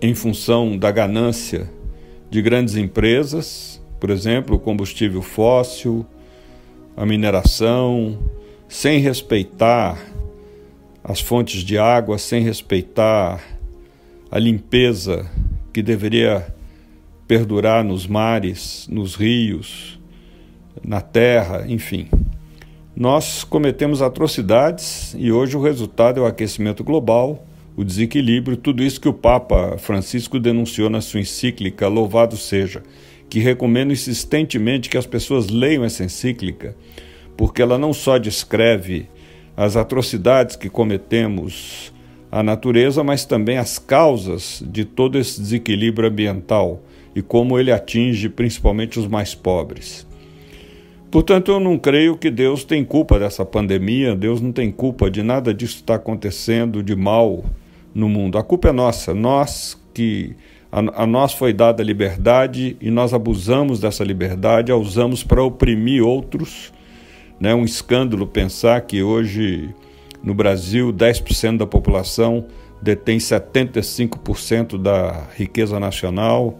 em 0.00 0.14
função 0.14 0.78
da 0.78 0.90
ganância 0.90 1.70
de 2.30 2.40
grandes 2.40 2.76
empresas 2.76 3.82
por 4.04 4.10
exemplo, 4.10 4.56
o 4.56 4.58
combustível 4.58 5.22
fóssil, 5.22 6.04
a 6.94 7.06
mineração, 7.06 8.18
sem 8.68 8.98
respeitar 8.98 9.98
as 11.02 11.20
fontes 11.20 11.62
de 11.62 11.78
água, 11.78 12.18
sem 12.18 12.42
respeitar 12.42 13.42
a 14.30 14.38
limpeza 14.38 15.24
que 15.72 15.82
deveria 15.82 16.54
perdurar 17.26 17.82
nos 17.82 18.06
mares, 18.06 18.86
nos 18.90 19.14
rios, 19.14 19.98
na 20.84 21.00
terra, 21.00 21.64
enfim. 21.66 22.06
Nós 22.94 23.42
cometemos 23.42 24.02
atrocidades 24.02 25.16
e 25.18 25.32
hoje 25.32 25.56
o 25.56 25.62
resultado 25.62 26.20
é 26.20 26.22
o 26.22 26.26
aquecimento 26.26 26.84
global, 26.84 27.46
o 27.74 27.82
desequilíbrio, 27.82 28.58
tudo 28.58 28.82
isso 28.82 29.00
que 29.00 29.08
o 29.08 29.14
Papa 29.14 29.78
Francisco 29.78 30.38
denunciou 30.38 30.90
na 30.90 31.00
sua 31.00 31.20
encíclica 31.20 31.88
Louvado 31.88 32.36
seja 32.36 32.82
que 33.34 33.40
recomendo 33.40 33.92
insistentemente 33.92 34.88
que 34.88 34.96
as 34.96 35.06
pessoas 35.06 35.48
leiam 35.48 35.84
essa 35.84 36.04
encíclica, 36.04 36.76
porque 37.36 37.60
ela 37.60 37.76
não 37.76 37.92
só 37.92 38.16
descreve 38.16 39.08
as 39.56 39.76
atrocidades 39.76 40.54
que 40.54 40.70
cometemos 40.70 41.92
à 42.30 42.44
natureza, 42.44 43.02
mas 43.02 43.24
também 43.24 43.58
as 43.58 43.76
causas 43.76 44.62
de 44.64 44.84
todo 44.84 45.18
esse 45.18 45.40
desequilíbrio 45.40 46.08
ambiental 46.08 46.80
e 47.12 47.20
como 47.20 47.58
ele 47.58 47.72
atinge 47.72 48.28
principalmente 48.28 49.00
os 49.00 49.08
mais 49.08 49.34
pobres. 49.34 50.06
Portanto, 51.10 51.50
eu 51.50 51.58
não 51.58 51.76
creio 51.76 52.16
que 52.16 52.30
Deus 52.30 52.62
tem 52.62 52.84
culpa 52.84 53.18
dessa 53.18 53.44
pandemia, 53.44 54.14
Deus 54.14 54.40
não 54.40 54.52
tem 54.52 54.70
culpa 54.70 55.10
de 55.10 55.24
nada 55.24 55.52
disso 55.52 55.74
que 55.74 55.82
está 55.82 55.96
acontecendo 55.96 56.84
de 56.84 56.94
mal 56.94 57.44
no 57.92 58.08
mundo. 58.08 58.38
A 58.38 58.44
culpa 58.44 58.68
é 58.68 58.72
nossa, 58.72 59.12
nós 59.12 59.76
que 59.92 60.36
a, 60.74 61.04
a 61.04 61.06
nós 61.06 61.32
foi 61.32 61.52
dada 61.52 61.84
liberdade 61.84 62.76
e 62.80 62.90
nós 62.90 63.14
abusamos 63.14 63.78
dessa 63.78 64.02
liberdade, 64.02 64.72
a 64.72 64.76
usamos 64.76 65.22
para 65.22 65.40
oprimir 65.40 66.04
outros. 66.04 66.72
É 67.40 67.44
né? 67.44 67.54
um 67.54 67.64
escândalo 67.64 68.26
pensar 68.26 68.80
que 68.80 69.00
hoje 69.00 69.72
no 70.20 70.34
Brasil 70.34 70.92
10% 70.92 71.58
da 71.58 71.66
população 71.66 72.46
detém 72.82 73.18
75% 73.18 74.76
da 74.76 75.28
riqueza 75.36 75.78
nacional 75.78 76.58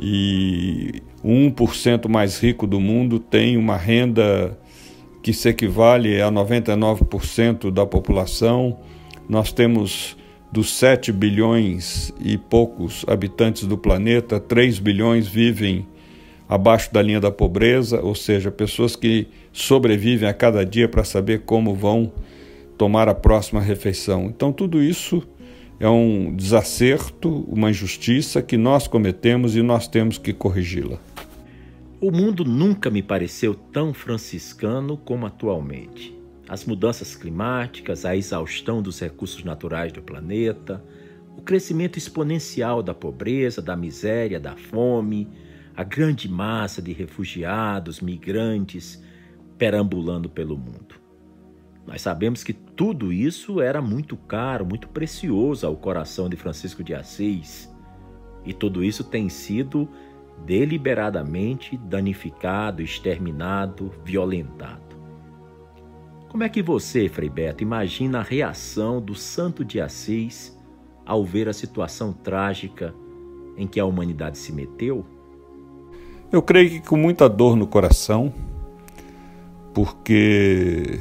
e 0.00 1.02
o 1.22 1.28
1% 1.28 2.08
mais 2.08 2.38
rico 2.38 2.66
do 2.66 2.80
mundo 2.80 3.18
tem 3.18 3.58
uma 3.58 3.76
renda 3.76 4.58
que 5.22 5.34
se 5.34 5.50
equivale 5.50 6.22
a 6.22 6.32
99% 6.32 7.70
da 7.70 7.84
população. 7.84 8.78
Nós 9.28 9.52
temos 9.52 10.15
dos 10.50 10.74
7 10.74 11.12
bilhões 11.12 12.12
e 12.20 12.38
poucos 12.38 13.04
habitantes 13.08 13.64
do 13.64 13.76
planeta, 13.76 14.38
3 14.40 14.78
bilhões 14.78 15.26
vivem 15.26 15.86
abaixo 16.48 16.92
da 16.92 17.02
linha 17.02 17.20
da 17.20 17.30
pobreza, 17.30 18.00
ou 18.00 18.14
seja, 18.14 18.50
pessoas 18.50 18.94
que 18.94 19.26
sobrevivem 19.52 20.28
a 20.28 20.34
cada 20.34 20.64
dia 20.64 20.88
para 20.88 21.04
saber 21.04 21.40
como 21.40 21.74
vão 21.74 22.12
tomar 22.78 23.08
a 23.08 23.14
próxima 23.14 23.60
refeição. 23.60 24.26
Então, 24.26 24.52
tudo 24.52 24.82
isso 24.82 25.22
é 25.80 25.88
um 25.88 26.34
desacerto, 26.34 27.44
uma 27.48 27.70
injustiça 27.70 28.40
que 28.40 28.56
nós 28.56 28.86
cometemos 28.86 29.56
e 29.56 29.62
nós 29.62 29.88
temos 29.88 30.18
que 30.18 30.32
corrigi-la. 30.32 30.98
O 32.00 32.10
mundo 32.10 32.44
nunca 32.44 32.90
me 32.90 33.02
pareceu 33.02 33.54
tão 33.54 33.92
franciscano 33.92 34.96
como 34.96 35.26
atualmente. 35.26 36.15
As 36.48 36.64
mudanças 36.64 37.16
climáticas, 37.16 38.04
a 38.04 38.16
exaustão 38.16 38.80
dos 38.80 39.00
recursos 39.00 39.42
naturais 39.42 39.92
do 39.92 40.00
planeta, 40.00 40.82
o 41.36 41.42
crescimento 41.42 41.98
exponencial 41.98 42.82
da 42.82 42.94
pobreza, 42.94 43.60
da 43.60 43.76
miséria, 43.76 44.38
da 44.38 44.56
fome, 44.56 45.28
a 45.76 45.82
grande 45.82 46.28
massa 46.28 46.80
de 46.80 46.92
refugiados, 46.92 48.00
migrantes 48.00 49.02
perambulando 49.58 50.28
pelo 50.28 50.56
mundo. 50.56 50.94
Nós 51.86 52.02
sabemos 52.02 52.42
que 52.42 52.52
tudo 52.52 53.12
isso 53.12 53.60
era 53.60 53.82
muito 53.82 54.16
caro, 54.16 54.64
muito 54.64 54.88
precioso 54.88 55.66
ao 55.66 55.76
coração 55.76 56.28
de 56.28 56.36
Francisco 56.36 56.82
de 56.82 56.94
Assis, 56.94 57.68
e 58.44 58.52
tudo 58.52 58.82
isso 58.82 59.04
tem 59.04 59.28
sido 59.28 59.88
deliberadamente 60.44 61.76
danificado, 61.76 62.82
exterminado, 62.82 63.92
violentado. 64.04 64.85
Como 66.36 66.44
é 66.44 66.50
que 66.50 66.62
você, 66.62 67.08
Frei 67.08 67.30
Beto, 67.30 67.62
imagina 67.62 68.18
a 68.18 68.22
reação 68.22 69.00
do 69.00 69.14
Santo 69.14 69.64
de 69.64 69.80
Assis 69.80 70.54
ao 71.06 71.24
ver 71.24 71.48
a 71.48 71.52
situação 71.54 72.12
trágica 72.12 72.94
em 73.56 73.66
que 73.66 73.80
a 73.80 73.86
humanidade 73.86 74.36
se 74.36 74.52
meteu? 74.52 75.02
Eu 76.30 76.42
creio 76.42 76.68
que 76.68 76.80
com 76.80 76.98
muita 76.98 77.26
dor 77.26 77.56
no 77.56 77.66
coração, 77.66 78.34
porque 79.72 81.00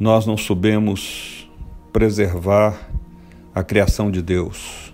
nós 0.00 0.26
não 0.26 0.36
soubemos 0.36 1.48
preservar 1.92 2.90
a 3.54 3.62
criação 3.62 4.10
de 4.10 4.20
Deus. 4.20 4.92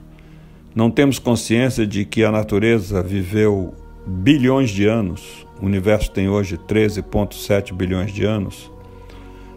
Não 0.75 0.91
temos 0.91 1.19
consciência 1.19 1.87
de 1.87 2.05
que 2.05 2.23
a 2.23 2.31
natureza 2.31 3.03
viveu 3.03 3.75
bilhões 4.07 4.69
de 4.69 4.85
anos, 4.85 5.47
o 5.63 5.65
universo 5.65 6.11
tem 6.11 6.29
hoje 6.29 6.59
13,7 6.59 7.73
bilhões 7.73 8.13
de 8.13 8.25
anos, 8.25 8.72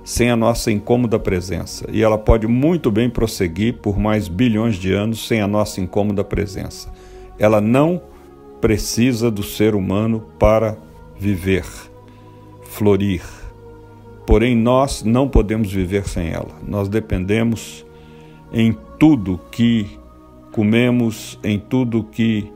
sem 0.06 0.30
a 0.30 0.36
nossa 0.36 0.72
incômoda 0.72 1.18
presença. 1.18 1.88
E 1.92 2.04
ela 2.04 2.18
pode 2.18 2.46
muito 2.46 2.92
bem 2.92 3.10
prosseguir 3.10 3.74
por 3.82 3.98
mais 3.98 4.28
bilhões 4.28 4.76
de 4.76 4.94
anos 4.94 5.28
sem 5.28 5.42
a 5.42 5.48
nossa 5.48 5.82
incômoda 5.82 6.24
presença. 6.24 6.94
Ela 7.40 7.60
não 7.60 8.00
precisa 8.62 9.32
do 9.32 9.42
ser 9.42 9.74
humano 9.74 10.24
para 10.38 10.78
viver, 11.18 11.66
florir. 12.62 13.24
Porém, 14.28 14.56
nós 14.56 15.04
não 15.04 15.28
podemos 15.28 15.74
viver 15.74 16.08
sem 16.08 16.30
ela. 16.30 16.52
Nós 16.66 16.88
dependemos 16.88 17.84
em 18.54 18.78
tudo 19.00 19.40
que 19.52 20.00
comemos, 20.52 21.40
em 21.44 21.58
tudo 21.58 22.04
que 22.04 22.52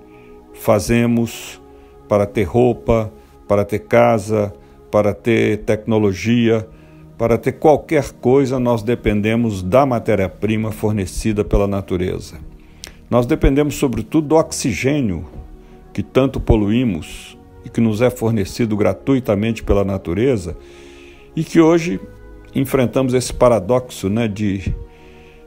fazemos 0.54 1.60
para 2.08 2.28
ter 2.28 2.44
roupa, 2.44 3.12
para 3.48 3.66
ter 3.66 3.80
casa, 3.80 4.54
para 4.92 5.14
ter 5.14 5.64
tecnologia, 5.64 6.68
para 7.20 7.38
ter 7.38 7.52
qualquer 7.52 8.14
coisa, 8.14 8.58
nós 8.62 8.82
dependemos 8.82 9.62
da 9.62 9.86
matéria-prima 9.86 10.72
fornecida 10.72 11.44
pela 11.44 11.68
natureza. 11.68 12.38
Nós 13.10 13.26
dependemos, 13.26 13.76
sobretudo, 13.76 14.30
do 14.30 14.36
oxigênio 14.38 15.28
que 15.92 16.02
tanto 16.02 16.40
poluímos 16.40 17.38
e 17.66 17.70
que 17.70 17.82
nos 17.82 18.02
é 18.02 18.10
fornecido 18.10 18.78
gratuitamente 18.78 19.62
pela 19.62 19.84
natureza, 19.84 20.56
e 21.36 21.44
que 21.44 21.60
hoje 21.60 22.00
enfrentamos 22.56 23.14
esse 23.14 23.34
paradoxo 23.34 24.08
né, 24.08 24.26
de. 24.26 24.74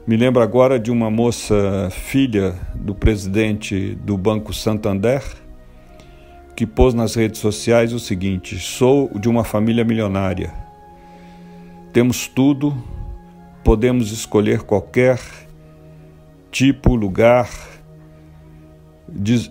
Me 0.06 0.14
lembro 0.14 0.42
agora 0.42 0.78
de 0.78 0.90
uma 0.90 1.10
moça 1.10 1.88
filha 1.90 2.54
do 2.74 2.94
presidente 2.94 3.94
do 4.04 4.18
Banco 4.18 4.52
Santander, 4.52 5.22
que 6.54 6.66
pôs 6.66 6.92
nas 6.92 7.14
redes 7.14 7.40
sociais 7.40 7.94
o 7.94 7.98
seguinte: 7.98 8.58
sou 8.58 9.10
de 9.18 9.26
uma 9.26 9.42
família 9.42 9.84
milionária. 9.84 10.71
Temos 11.92 12.26
tudo, 12.26 12.74
podemos 13.62 14.12
escolher 14.12 14.62
qualquer 14.62 15.20
tipo, 16.50 16.94
lugar, 16.94 17.50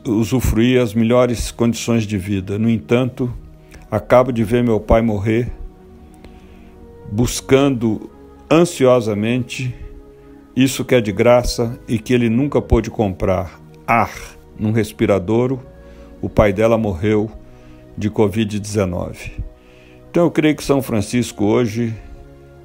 usufruir 0.08 0.82
as 0.82 0.96
melhores 0.96 1.52
condições 1.52 2.04
de 2.04 2.18
vida. 2.18 2.58
No 2.58 2.68
entanto, 2.68 3.32
acabo 3.92 4.32
de 4.32 4.44
ver 4.44 4.64
meu 4.64 4.80
pai 4.80 5.04
morrer, 5.04 5.52
buscando 7.12 8.10
ansiosamente 8.50 9.76
isso 10.56 10.84
que 10.84 10.96
é 10.96 11.02
de 11.02 11.12
graça 11.12 11.80
e 11.88 12.00
que 12.00 12.12
ele 12.12 12.28
nunca 12.28 12.60
pôde 12.60 12.90
comprar: 12.90 13.62
ar 13.86 14.12
num 14.58 14.72
respiradouro. 14.72 15.62
O 16.20 16.30
pai 16.30 16.54
dela 16.54 16.78
morreu 16.78 17.32
de 17.98 18.10
Covid-19. 18.10 19.44
Então 20.10 20.24
eu 20.24 20.32
creio 20.32 20.56
que 20.56 20.64
São 20.64 20.82
Francisco 20.82 21.46
hoje 21.46 21.96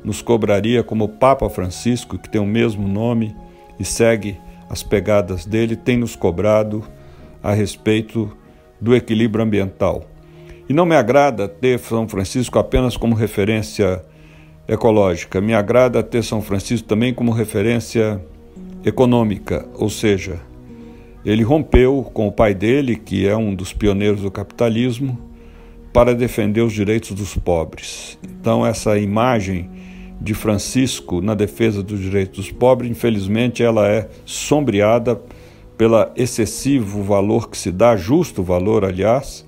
nos 0.07 0.23
cobraria 0.23 0.85
como 0.85 1.09
Papa 1.09 1.51
Francisco, 1.51 2.16
que 2.16 2.31
tem 2.31 2.40
o 2.40 2.47
mesmo 2.47 2.87
nome 2.87 3.35
e 3.77 3.85
segue 3.85 4.38
as 4.71 4.81
pegadas 4.81 5.45
dele, 5.45 5.75
tem 5.75 5.97
nos 5.97 6.14
cobrado 6.14 6.85
a 7.42 7.53
respeito 7.53 8.31
do 8.81 8.95
equilíbrio 8.95 9.45
ambiental. 9.45 10.05
E 10.69 10.73
não 10.73 10.87
me 10.87 10.95
agrada 10.95 11.49
ter 11.49 11.81
São 11.81 12.07
Francisco 12.07 12.57
apenas 12.57 12.97
como 12.97 13.16
referência 13.16 14.05
ecológica, 14.69 15.40
me 15.40 15.53
agrada 15.53 16.05
ter 16.05 16.23
São 16.23 16.40
Francisco 16.40 16.87
também 16.87 17.12
como 17.12 17.33
referência 17.33 18.25
econômica, 18.85 19.66
ou 19.75 19.90
seja, 19.90 20.40
ele 21.25 21.42
rompeu 21.42 22.09
com 22.14 22.29
o 22.29 22.33
pai 22.33 22.55
dele, 22.55 22.95
que 22.95 23.27
é 23.27 23.37
um 23.37 23.57
dos 23.57 23.73
pioneiros 23.73 24.23
do 24.23 24.31
capitalismo, 24.31 25.19
para 25.92 26.14
defender 26.14 26.61
os 26.61 26.73
direitos 26.73 27.11
dos 27.11 27.37
pobres. 27.37 28.16
Então, 28.23 28.64
essa 28.64 28.97
imagem 28.99 29.69
de 30.20 30.35
Francisco 30.35 31.20
na 31.20 31.35
defesa 31.35 31.83
dos 31.83 32.00
direitos 32.00 32.46
dos 32.46 32.52
pobres, 32.52 32.90
infelizmente, 32.90 33.62
ela 33.62 33.87
é 33.88 34.09
sombreada 34.24 35.20
pelo 35.76 36.11
excessivo 36.16 37.02
valor 37.02 37.50
que 37.50 37.59
se 37.59 37.70
dá, 37.70 37.96
justo 37.96 38.42
valor, 38.42 38.85
aliás, 38.85 39.44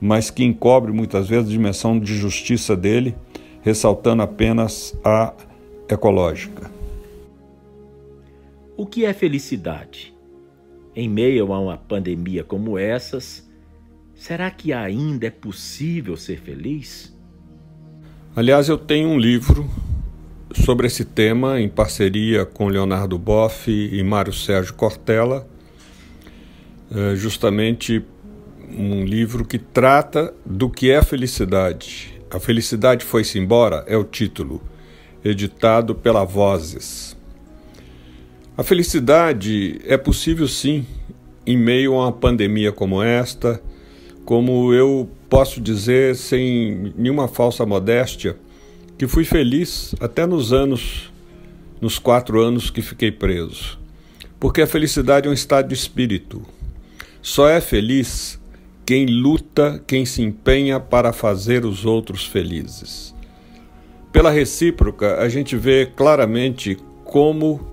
mas 0.00 0.30
que 0.30 0.44
encobre 0.44 0.92
muitas 0.92 1.28
vezes 1.28 1.48
a 1.48 1.52
dimensão 1.52 1.98
de 1.98 2.14
justiça 2.16 2.76
dele, 2.76 3.16
ressaltando 3.62 4.22
apenas 4.22 4.96
a 5.04 5.32
ecológica. 5.88 6.70
O 8.76 8.86
que 8.86 9.04
é 9.04 9.12
felicidade? 9.12 10.14
Em 10.94 11.08
meio 11.08 11.52
a 11.52 11.58
uma 11.58 11.76
pandemia 11.76 12.44
como 12.44 12.78
essas, 12.78 13.48
será 14.14 14.50
que 14.50 14.72
ainda 14.72 15.26
é 15.26 15.30
possível 15.30 16.16
ser 16.16 16.38
feliz? 16.38 17.14
Aliás, 18.34 18.68
eu 18.68 18.78
tenho 18.78 19.08
um 19.08 19.18
livro 19.18 19.68
sobre 20.64 20.86
esse 20.86 21.04
tema 21.04 21.60
em 21.60 21.68
parceria 21.68 22.44
com 22.44 22.68
Leonardo 22.68 23.18
Boff 23.18 23.70
e 23.70 24.02
Mário 24.02 24.32
Sérgio 24.32 24.74
Cortella, 24.74 25.46
é 26.90 27.14
justamente 27.14 28.02
um 28.76 29.04
livro 29.04 29.44
que 29.44 29.58
trata 29.58 30.32
do 30.44 30.68
que 30.68 30.90
é 30.90 31.02
felicidade. 31.02 32.14
A 32.30 32.40
felicidade 32.40 33.04
foi-se 33.04 33.38
embora 33.38 33.84
é 33.86 33.96
o 33.96 34.04
título, 34.04 34.62
editado 35.24 35.94
pela 35.94 36.24
Vozes. 36.24 37.16
A 38.56 38.62
felicidade 38.62 39.80
é 39.84 39.96
possível 39.96 40.48
sim, 40.48 40.86
em 41.46 41.56
meio 41.56 41.94
a 41.94 42.04
uma 42.04 42.12
pandemia 42.12 42.72
como 42.72 43.02
esta, 43.02 43.60
como 44.24 44.72
eu 44.72 45.08
posso 45.28 45.60
dizer 45.60 46.16
sem 46.16 46.92
nenhuma 46.96 47.28
falsa 47.28 47.66
modéstia, 47.66 48.36
que 48.98 49.06
fui 49.06 49.24
feliz 49.24 49.94
até 50.00 50.26
nos 50.26 50.52
anos, 50.52 51.12
nos 51.80 51.98
quatro 51.98 52.40
anos 52.40 52.70
que 52.70 52.80
fiquei 52.80 53.10
preso. 53.10 53.78
Porque 54.40 54.62
a 54.62 54.66
felicidade 54.66 55.26
é 55.26 55.30
um 55.30 55.34
estado 55.34 55.68
de 55.68 55.74
espírito. 55.74 56.42
Só 57.20 57.48
é 57.48 57.60
feliz 57.60 58.40
quem 58.84 59.06
luta, 59.06 59.82
quem 59.86 60.06
se 60.06 60.22
empenha 60.22 60.78
para 60.78 61.12
fazer 61.12 61.64
os 61.64 61.84
outros 61.84 62.24
felizes. 62.24 63.14
Pela 64.12 64.30
recíproca, 64.30 65.18
a 65.18 65.28
gente 65.28 65.56
vê 65.56 65.86
claramente 65.86 66.78
como 67.04 67.66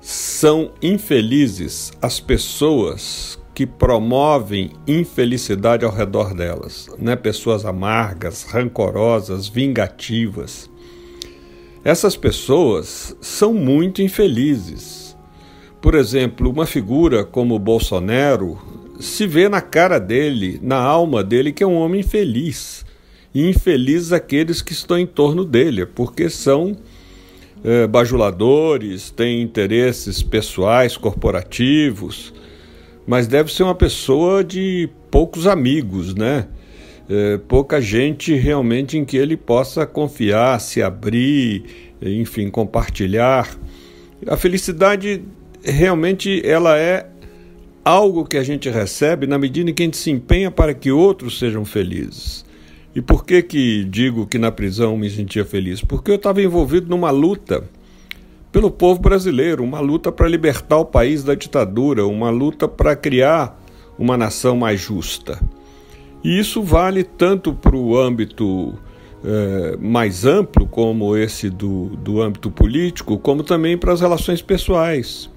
são 0.00 0.72
infelizes 0.80 1.92
as 2.00 2.20
pessoas 2.20 3.38
que 3.56 3.64
promovem 3.64 4.72
infelicidade 4.86 5.82
ao 5.82 5.90
redor 5.90 6.34
delas, 6.34 6.90
né? 6.98 7.16
Pessoas 7.16 7.64
amargas, 7.64 8.42
rancorosas, 8.42 9.48
vingativas. 9.48 10.70
Essas 11.82 12.18
pessoas 12.18 13.16
são 13.18 13.54
muito 13.54 14.02
infelizes. 14.02 15.16
Por 15.80 15.94
exemplo, 15.94 16.50
uma 16.50 16.66
figura 16.66 17.24
como 17.24 17.58
Bolsonaro 17.58 18.58
se 19.00 19.26
vê 19.26 19.48
na 19.48 19.62
cara 19.62 19.98
dele, 19.98 20.60
na 20.62 20.76
alma 20.76 21.24
dele, 21.24 21.50
que 21.50 21.64
é 21.64 21.66
um 21.66 21.76
homem 21.76 22.00
infeliz. 22.00 22.84
E 23.34 23.48
infelizes 23.48 24.12
aqueles 24.12 24.60
que 24.60 24.74
estão 24.74 24.98
em 24.98 25.06
torno 25.06 25.46
dele, 25.46 25.86
porque 25.86 26.28
são 26.28 26.76
é, 27.64 27.86
bajuladores, 27.86 29.10
têm 29.10 29.40
interesses 29.40 30.22
pessoais, 30.22 30.98
corporativos, 30.98 32.34
mas 33.06 33.26
deve 33.26 33.52
ser 33.52 33.62
uma 33.62 33.74
pessoa 33.74 34.42
de 34.42 34.88
poucos 35.10 35.46
amigos, 35.46 36.14
né? 36.14 36.48
É, 37.08 37.38
pouca 37.38 37.80
gente 37.80 38.34
realmente 38.34 38.98
em 38.98 39.04
que 39.04 39.16
ele 39.16 39.36
possa 39.36 39.86
confiar, 39.86 40.60
se 40.60 40.82
abrir, 40.82 41.64
enfim, 42.02 42.50
compartilhar. 42.50 43.48
A 44.26 44.36
felicidade 44.36 45.22
realmente 45.62 46.42
ela 46.44 46.76
é 46.76 47.06
algo 47.84 48.24
que 48.24 48.36
a 48.36 48.42
gente 48.42 48.68
recebe 48.68 49.28
na 49.28 49.38
medida 49.38 49.70
em 49.70 49.74
que 49.74 49.84
a 49.84 49.86
gente 49.86 49.96
se 49.96 50.10
empenha 50.10 50.50
para 50.50 50.74
que 50.74 50.90
outros 50.90 51.38
sejam 51.38 51.64
felizes. 51.64 52.44
E 52.92 53.00
por 53.00 53.24
que 53.24 53.42
que 53.42 53.84
digo 53.84 54.26
que 54.26 54.38
na 54.38 54.50
prisão 54.50 54.96
me 54.96 55.08
sentia 55.08 55.44
feliz? 55.44 55.82
Porque 55.82 56.10
eu 56.10 56.16
estava 56.16 56.42
envolvido 56.42 56.88
numa 56.88 57.10
luta 57.10 57.62
pelo 58.50 58.70
povo 58.70 59.00
brasileiro, 59.00 59.62
uma 59.62 59.80
luta 59.80 60.10
para 60.10 60.28
libertar 60.28 60.78
o 60.78 60.84
país 60.84 61.22
da 61.22 61.34
ditadura, 61.34 62.06
uma 62.06 62.30
luta 62.30 62.66
para 62.66 62.96
criar 62.96 63.60
uma 63.98 64.16
nação 64.16 64.56
mais 64.56 64.80
justa. 64.80 65.40
E 66.24 66.38
isso 66.38 66.62
vale 66.62 67.04
tanto 67.04 67.52
para 67.52 67.76
o 67.76 67.96
âmbito 67.96 68.74
é, 69.24 69.76
mais 69.78 70.24
amplo, 70.24 70.66
como 70.66 71.16
esse 71.16 71.50
do, 71.50 71.86
do 71.96 72.22
âmbito 72.22 72.50
político, 72.50 73.18
como 73.18 73.42
também 73.42 73.76
para 73.76 73.92
as 73.92 74.00
relações 74.00 74.42
pessoais. 74.42 75.30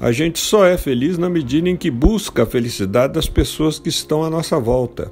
A 0.00 0.12
gente 0.12 0.38
só 0.38 0.66
é 0.66 0.76
feliz 0.76 1.16
na 1.16 1.30
medida 1.30 1.68
em 1.68 1.76
que 1.76 1.90
busca 1.90 2.42
a 2.42 2.46
felicidade 2.46 3.14
das 3.14 3.28
pessoas 3.28 3.78
que 3.78 3.88
estão 3.88 4.24
à 4.24 4.30
nossa 4.30 4.58
volta. 4.58 5.10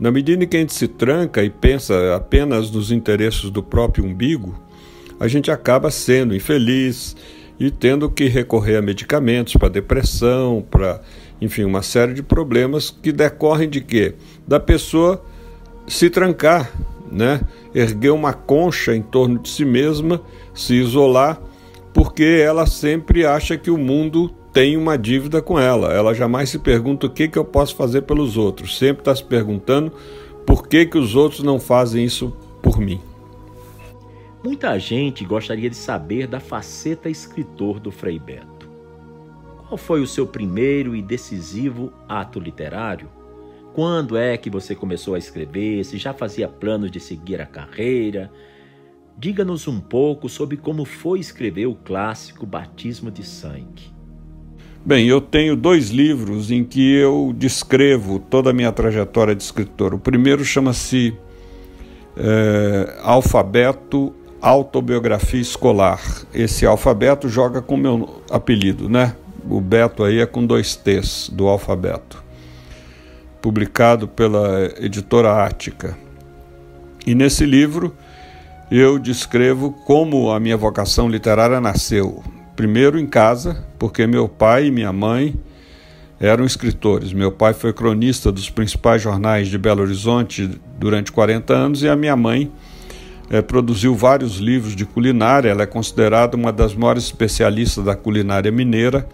Na 0.00 0.10
medida 0.10 0.42
em 0.42 0.48
que 0.48 0.56
a 0.56 0.60
gente 0.60 0.74
se 0.74 0.88
tranca 0.88 1.44
e 1.44 1.50
pensa 1.50 2.16
apenas 2.16 2.70
nos 2.70 2.90
interesses 2.90 3.50
do 3.50 3.62
próprio 3.62 4.04
umbigo, 4.04 4.54
a 5.22 5.28
gente 5.28 5.52
acaba 5.52 5.88
sendo 5.88 6.34
infeliz 6.34 7.14
e 7.60 7.70
tendo 7.70 8.10
que 8.10 8.26
recorrer 8.26 8.74
a 8.74 8.82
medicamentos 8.82 9.54
para 9.54 9.68
depressão, 9.68 10.66
para, 10.68 11.00
enfim, 11.40 11.62
uma 11.62 11.80
série 11.80 12.12
de 12.12 12.24
problemas 12.24 12.90
que 12.90 13.12
decorrem 13.12 13.70
de 13.70 13.80
quê? 13.80 14.16
Da 14.48 14.58
pessoa 14.58 15.24
se 15.86 16.10
trancar, 16.10 16.72
né? 17.08 17.40
Erguer 17.72 18.10
uma 18.10 18.32
concha 18.32 18.96
em 18.96 19.00
torno 19.00 19.38
de 19.38 19.48
si 19.48 19.64
mesma, 19.64 20.20
se 20.52 20.74
isolar 20.74 21.40
porque 21.94 22.24
ela 22.24 22.66
sempre 22.66 23.24
acha 23.24 23.56
que 23.56 23.70
o 23.70 23.78
mundo 23.78 24.28
tem 24.52 24.76
uma 24.76 24.98
dívida 24.98 25.40
com 25.40 25.56
ela. 25.56 25.92
Ela 25.92 26.14
jamais 26.14 26.50
se 26.50 26.58
pergunta 26.58 27.06
o 27.06 27.10
que, 27.10 27.28
que 27.28 27.38
eu 27.38 27.44
posso 27.44 27.76
fazer 27.76 28.02
pelos 28.02 28.36
outros. 28.36 28.76
Sempre 28.76 29.02
está 29.02 29.14
se 29.14 29.22
perguntando 29.22 29.92
por 30.44 30.66
que, 30.66 30.84
que 30.84 30.98
os 30.98 31.14
outros 31.14 31.44
não 31.44 31.60
fazem 31.60 32.04
isso 32.04 32.36
por 32.60 32.80
mim. 32.80 33.00
Muita 34.44 34.76
gente 34.76 35.24
gostaria 35.24 35.70
de 35.70 35.76
saber 35.76 36.26
da 36.26 36.40
faceta 36.40 37.08
escritor 37.08 37.78
do 37.78 37.92
Frei 37.92 38.18
Beto. 38.18 38.68
Qual 39.68 39.78
foi 39.78 40.00
o 40.00 40.06
seu 40.06 40.26
primeiro 40.26 40.96
e 40.96 41.00
decisivo 41.00 41.92
ato 42.08 42.40
literário? 42.40 43.08
Quando 43.72 44.16
é 44.16 44.36
que 44.36 44.50
você 44.50 44.74
começou 44.74 45.14
a 45.14 45.18
escrever? 45.18 45.84
Se 45.84 45.96
já 45.96 46.12
fazia 46.12 46.48
planos 46.48 46.90
de 46.90 46.98
seguir 46.98 47.40
a 47.40 47.46
carreira? 47.46 48.32
Diga-nos 49.16 49.68
um 49.68 49.78
pouco 49.78 50.28
sobre 50.28 50.56
como 50.56 50.84
foi 50.84 51.20
escrever 51.20 51.66
o 51.66 51.76
clássico 51.76 52.44
Batismo 52.44 53.12
de 53.12 53.24
Sangue. 53.24 53.92
Bem, 54.84 55.06
eu 55.06 55.20
tenho 55.20 55.54
dois 55.54 55.90
livros 55.90 56.50
em 56.50 56.64
que 56.64 56.94
eu 56.96 57.32
descrevo 57.36 58.18
toda 58.18 58.50
a 58.50 58.52
minha 58.52 58.72
trajetória 58.72 59.36
de 59.36 59.42
escritor. 59.44 59.94
O 59.94 60.00
primeiro 60.00 60.44
chama-se 60.44 61.16
é, 62.16 62.98
Alfabeto 63.02 64.12
Autobiografia 64.42 65.40
Escolar. 65.40 66.00
Esse 66.34 66.66
alfabeto 66.66 67.28
joga 67.28 67.62
com 67.62 67.76
meu 67.76 68.20
apelido, 68.28 68.88
né? 68.88 69.14
O 69.48 69.60
Beto 69.60 70.02
aí 70.02 70.18
é 70.18 70.26
com 70.26 70.44
dois 70.44 70.74
T's 70.74 71.30
do 71.32 71.46
alfabeto. 71.46 72.24
Publicado 73.40 74.08
pela 74.08 74.64
editora 74.80 75.44
Ática. 75.44 75.96
E 77.06 77.14
nesse 77.14 77.46
livro 77.46 77.94
eu 78.68 78.98
descrevo 78.98 79.70
como 79.86 80.32
a 80.32 80.40
minha 80.40 80.56
vocação 80.56 81.08
literária 81.08 81.60
nasceu. 81.60 82.24
Primeiro 82.56 82.98
em 82.98 83.06
casa, 83.06 83.64
porque 83.78 84.08
meu 84.08 84.28
pai 84.28 84.66
e 84.66 84.70
minha 84.72 84.92
mãe 84.92 85.36
eram 86.18 86.44
escritores. 86.44 87.12
Meu 87.12 87.30
pai 87.30 87.54
foi 87.54 87.72
cronista 87.72 88.32
dos 88.32 88.50
principais 88.50 89.00
jornais 89.00 89.46
de 89.46 89.56
Belo 89.56 89.82
Horizonte 89.82 90.50
durante 90.80 91.12
40 91.12 91.54
anos 91.54 91.82
e 91.84 91.88
a 91.88 91.94
minha 91.94 92.16
mãe 92.16 92.50
é, 93.32 93.40
produziu 93.40 93.94
vários 93.94 94.36
livros 94.36 94.76
de 94.76 94.84
culinária. 94.84 95.48
Ela 95.48 95.62
é 95.62 95.66
considerada 95.66 96.36
uma 96.36 96.52
das 96.52 96.74
maiores 96.74 97.04
especialistas 97.04 97.82
da 97.82 97.96
culinária 97.96 98.52
mineira, 98.52 99.08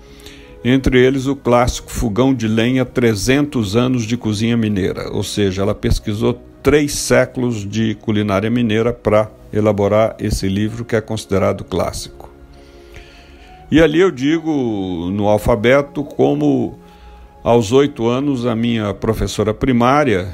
entre 0.64 0.98
eles 0.98 1.26
o 1.26 1.36
clássico 1.36 1.90
Fogão 1.90 2.34
de 2.34 2.48
Lenha 2.48 2.84
300 2.84 3.76
anos 3.76 4.02
de 4.02 4.16
cozinha 4.16 4.56
mineira, 4.56 5.08
ou 5.12 5.22
seja, 5.22 5.62
ela 5.62 5.74
pesquisou 5.74 6.42
três 6.60 6.92
séculos 6.94 7.64
de 7.64 7.94
culinária 7.94 8.50
mineira 8.50 8.92
para 8.92 9.30
elaborar 9.52 10.16
esse 10.18 10.48
livro 10.48 10.84
que 10.84 10.96
é 10.96 11.00
considerado 11.00 11.62
clássico. 11.62 12.28
E 13.70 13.80
ali 13.80 14.00
eu 14.00 14.10
digo 14.10 14.50
no 15.12 15.28
alfabeto 15.28 16.02
como 16.02 16.76
aos 17.44 17.70
oito 17.70 18.08
anos 18.08 18.44
a 18.44 18.56
minha 18.56 18.92
professora 18.92 19.54
primária 19.54 20.28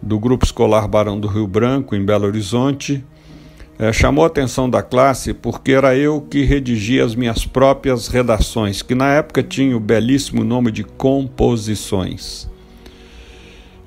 do 0.00 0.18
grupo 0.18 0.44
escolar 0.44 0.86
Barão 0.86 1.18
do 1.18 1.28
Rio 1.28 1.46
Branco 1.46 1.94
em 1.94 2.04
Belo 2.04 2.26
Horizonte 2.26 3.04
é, 3.78 3.92
chamou 3.92 4.24
a 4.24 4.26
atenção 4.26 4.68
da 4.68 4.82
classe 4.82 5.32
porque 5.32 5.72
era 5.72 5.96
eu 5.96 6.20
que 6.20 6.42
redigia 6.42 7.04
as 7.04 7.14
minhas 7.14 7.46
próprias 7.46 8.08
redações, 8.08 8.82
que 8.82 8.94
na 8.94 9.12
época 9.12 9.42
tinha 9.42 9.76
o 9.76 9.80
belíssimo 9.80 10.42
nome 10.42 10.72
de 10.72 10.82
composições 10.82 12.48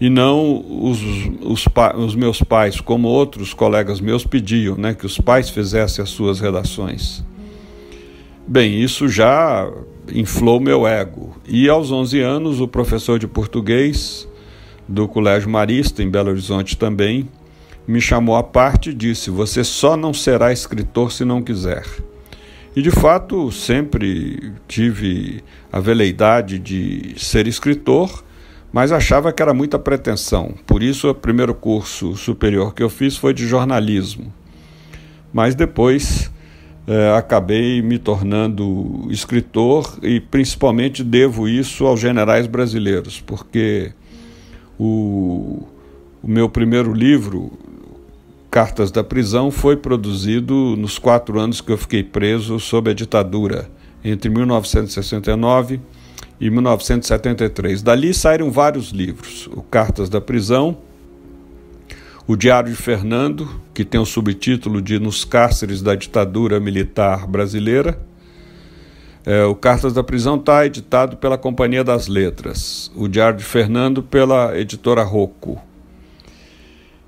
e 0.01 0.09
não 0.09 0.65
os, 0.67 0.99
os, 1.43 1.65
os, 1.95 2.15
meus 2.15 2.41
pais, 2.41 2.81
como 2.81 3.07
outros 3.07 3.53
colegas 3.53 4.01
meus 4.01 4.25
pediam, 4.25 4.75
né, 4.75 4.95
que 4.95 5.05
os 5.05 5.19
pais 5.19 5.51
fizessem 5.51 6.01
as 6.01 6.09
suas 6.09 6.39
redações. 6.39 7.23
Bem, 8.47 8.81
isso 8.81 9.07
já 9.07 9.71
inflou 10.11 10.59
meu 10.59 10.87
ego. 10.87 11.35
E 11.47 11.69
aos 11.69 11.91
11 11.91 12.19
anos, 12.19 12.59
o 12.59 12.67
professor 12.67 13.19
de 13.19 13.27
português 13.27 14.27
do 14.87 15.07
Colégio 15.07 15.49
Marista, 15.49 16.03
em 16.03 16.09
Belo 16.09 16.29
Horizonte 16.29 16.77
também, 16.77 17.29
me 17.87 17.99
chamou 17.99 18.35
à 18.35 18.43
parte 18.43 18.89
e 18.89 18.93
disse: 18.93 19.29
Você 19.29 19.63
só 19.63 19.95
não 19.97 20.13
será 20.13 20.51
escritor 20.51 21.11
se 21.11 21.25
não 21.25 21.41
quiser. 21.41 21.85
E 22.75 22.81
de 22.81 22.91
fato, 22.91 23.51
sempre 23.51 24.53
tive 24.67 25.43
a 25.71 25.79
veleidade 25.79 26.57
de 26.57 27.15
ser 27.17 27.47
escritor 27.47 28.23
mas 28.71 28.91
achava 28.91 29.33
que 29.33 29.41
era 29.41 29.53
muita 29.53 29.77
pretensão. 29.77 30.53
Por 30.65 30.81
isso, 30.81 31.09
o 31.09 31.15
primeiro 31.15 31.53
curso 31.53 32.15
superior 32.15 32.73
que 32.73 32.81
eu 32.81 32.89
fiz 32.89 33.17
foi 33.17 33.33
de 33.33 33.45
jornalismo. 33.45 34.33
Mas 35.33 35.55
depois 35.55 36.31
é, 36.87 37.13
acabei 37.17 37.81
me 37.81 37.97
tornando 37.97 39.07
escritor 39.09 39.99
e 40.01 40.19
principalmente 40.19 41.03
devo 41.03 41.47
isso 41.47 41.85
aos 41.85 41.99
generais 41.99 42.47
brasileiros, 42.47 43.19
porque 43.19 43.93
o, 44.83 45.67
o 46.23 46.27
meu 46.27 46.49
primeiro 46.49 46.91
livro, 46.91 47.51
Cartas 48.49 48.89
da 48.89 49.03
Prisão, 49.03 49.51
foi 49.51 49.77
produzido 49.77 50.75
nos 50.75 50.97
quatro 50.97 51.39
anos 51.39 51.61
que 51.61 51.71
eu 51.71 51.77
fiquei 51.77 52.03
preso 52.03 52.59
sob 52.59 52.89
a 52.89 52.93
ditadura, 52.93 53.69
entre 54.03 54.27
1969 54.27 55.79
e 56.39 56.49
1973. 56.49 57.83
Dali 57.83 58.11
saíram 58.11 58.49
vários 58.49 58.89
livros: 58.89 59.47
o 59.53 59.61
Cartas 59.61 60.09
da 60.09 60.19
Prisão, 60.19 60.79
o 62.25 62.35
Diário 62.35 62.71
de 62.71 62.75
Fernando, 62.75 63.47
que 63.75 63.85
tem 63.85 64.01
o 64.01 64.05
subtítulo 64.05 64.81
de 64.81 64.97
Nos 64.97 65.23
Cárceres 65.23 65.83
da 65.83 65.93
Ditadura 65.93 66.59
Militar 66.59 67.27
Brasileira. 67.27 67.99
É, 69.25 69.43
o 69.43 69.53
Cartas 69.53 69.93
da 69.93 70.03
Prisão 70.03 70.35
está 70.35 70.65
editado 70.65 71.17
pela 71.17 71.37
Companhia 71.37 71.83
das 71.83 72.07
Letras, 72.07 72.91
o 72.95 73.07
Diário 73.07 73.37
de 73.37 73.43
Fernando 73.43 74.01
pela 74.01 74.57
editora 74.57 75.03
Rocco. 75.03 75.61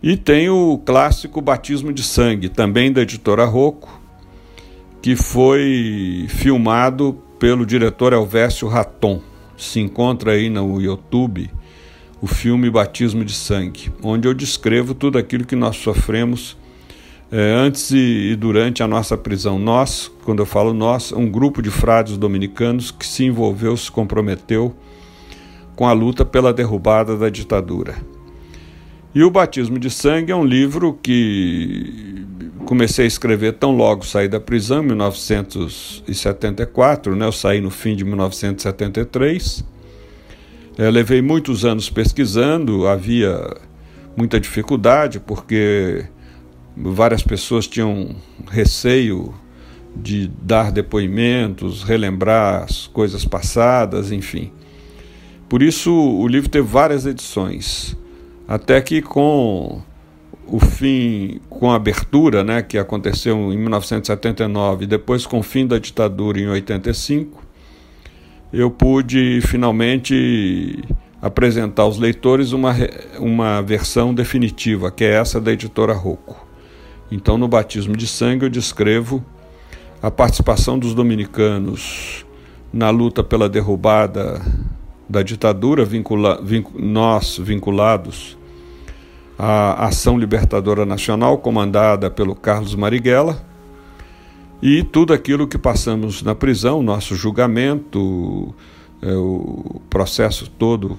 E 0.02 0.16
tem 0.16 0.50
o 0.50 0.78
clássico 0.86 1.42
Batismo 1.42 1.92
de 1.92 2.04
Sangue, 2.04 2.50
também 2.50 2.92
da 2.92 3.02
editora 3.02 3.46
Rocco, 3.46 4.00
que 5.02 5.16
foi 5.16 6.28
filmado 6.30 7.18
pelo 7.40 7.66
diretor 7.66 8.14
Elvésio 8.14 8.68
Raton. 8.68 9.22
Se 9.58 9.80
encontra 9.80 10.34
aí 10.34 10.50
no 10.50 10.80
YouTube 10.82 11.50
o 12.22 12.28
filme 12.28 12.70
Batismo 12.70 13.26
de 13.26 13.34
Sangue, 13.34 13.92
onde 14.04 14.28
eu 14.28 14.34
descrevo 14.34 14.94
tudo 14.94 15.18
aquilo 15.18 15.46
que 15.46 15.56
nós 15.56 15.78
sofremos 15.78 16.58
antes 17.36 17.90
e, 17.92 18.36
durante 18.36 18.84
a 18.84 18.88
nossa 18.88 19.18
prisão. 19.18 19.58
Nós, 19.58 20.12
quando 20.24 20.40
eu 20.40 20.46
falo 20.46 20.74
nós, 20.74 21.12
um 21.12 21.30
grupo 21.30 21.62
de 21.62 21.72
frades 21.72 22.16
dominicanos 22.16 22.92
que 22.92 23.06
se 23.06 23.26
envolveu, 23.26 23.76
se 23.76 23.92
comprometeu 23.92 24.74
com 25.76 25.88
a 25.88 25.94
luta 25.94 26.24
pela 26.24 26.54
derrubada 26.54 27.18
da 27.18 27.30
ditadura. 27.30 27.96
E 29.16 29.24
o 29.24 29.32
Batismo 29.32 29.80
de 29.80 29.90
Sangue 29.90 30.32
é 30.32 30.36
um 30.36 30.46
livro 30.46 31.00
que 31.02 32.24
comecei 32.66 33.06
a 33.06 33.08
escrever 33.08 33.54
tão 33.54 33.76
logo 33.76 34.06
saí 34.06 34.28
da 34.28 34.40
prisão, 34.40 34.84
em 34.84 34.88
1974, 34.88 37.16
né? 37.16 37.26
eu 37.26 37.32
saí 37.32 37.62
no 37.62 37.70
fim 37.70 37.96
de 37.96 38.04
1973. 38.06 39.64
Eu 40.78 40.90
levei 40.90 41.22
muitos 41.22 41.64
anos 41.66 41.88
pesquisando, 41.90 42.88
havia 42.88 43.56
muita 44.16 44.40
dificuldade, 44.40 45.20
porque 45.20 46.06
várias 46.76 47.22
pessoas 47.22 47.68
tinham 47.68 48.16
receio 48.50 49.34
de 49.96 50.28
dar 50.28 50.72
depoimentos, 50.72 51.84
relembrar 51.84 52.64
as 52.64 52.88
coisas 52.88 53.26
passadas, 53.26 54.12
enfim. 54.12 54.52
Por 55.48 55.62
isso 55.62 55.94
o 55.94 56.28
livro 56.28 56.50
teve 56.50 56.68
várias 56.68 57.06
edições, 57.06 57.96
até 58.48 58.82
que 58.82 59.02
com 59.02 59.82
o 60.48 60.60
fim, 60.60 61.40
com 61.50 61.72
a 61.72 61.76
abertura, 61.76 62.44
né, 62.44 62.62
que 62.62 62.78
aconteceu 62.78 63.54
em 63.54 63.58
1979, 63.58 64.84
e 64.84 64.88
depois 64.88 65.26
com 65.26 65.40
o 65.40 65.44
fim 65.44 65.68
da 65.68 65.78
ditadura 65.78 66.40
em 66.40 66.48
85, 66.48 67.42
eu 68.52 68.70
pude 68.70 69.42
finalmente 69.42 70.84
apresentar 71.22 71.84
aos 71.84 71.98
leitores 71.98 72.52
uma, 72.52 72.76
uma 73.18 73.62
versão 73.62 74.14
definitiva, 74.14 74.92
que 74.92 75.04
é 75.04 75.14
essa 75.14 75.40
da 75.40 75.52
editora 75.52 75.94
Rocco. 75.94 76.53
Então, 77.16 77.38
no 77.38 77.48
Batismo 77.48 77.96
de 77.96 78.08
Sangue, 78.08 78.46
eu 78.46 78.50
descrevo 78.50 79.24
a 80.02 80.10
participação 80.10 80.80
dos 80.80 80.96
dominicanos 80.96 82.26
na 82.74 82.90
luta 82.90 83.24
pela 83.24 83.48
derrubada 83.48 84.42
da 85.08 85.22
ditadura, 85.22 85.86
vincula, 85.86 86.44
nós 86.74 87.38
vinculados 87.38 88.36
à 89.38 89.86
Ação 89.86 90.18
Libertadora 90.18 90.88
Nacional, 90.88 91.38
comandada 91.38 92.10
pelo 92.10 92.34
Carlos 92.34 92.74
Marighella, 92.74 93.46
e 94.60 94.82
tudo 94.82 95.14
aquilo 95.14 95.48
que 95.48 95.60
passamos 95.60 96.24
na 96.24 96.34
prisão, 96.34 96.82
nosso 96.82 97.14
julgamento, 97.16 98.56
é, 99.04 99.14
o 99.14 99.80
processo 99.88 100.50
todo 100.50 100.98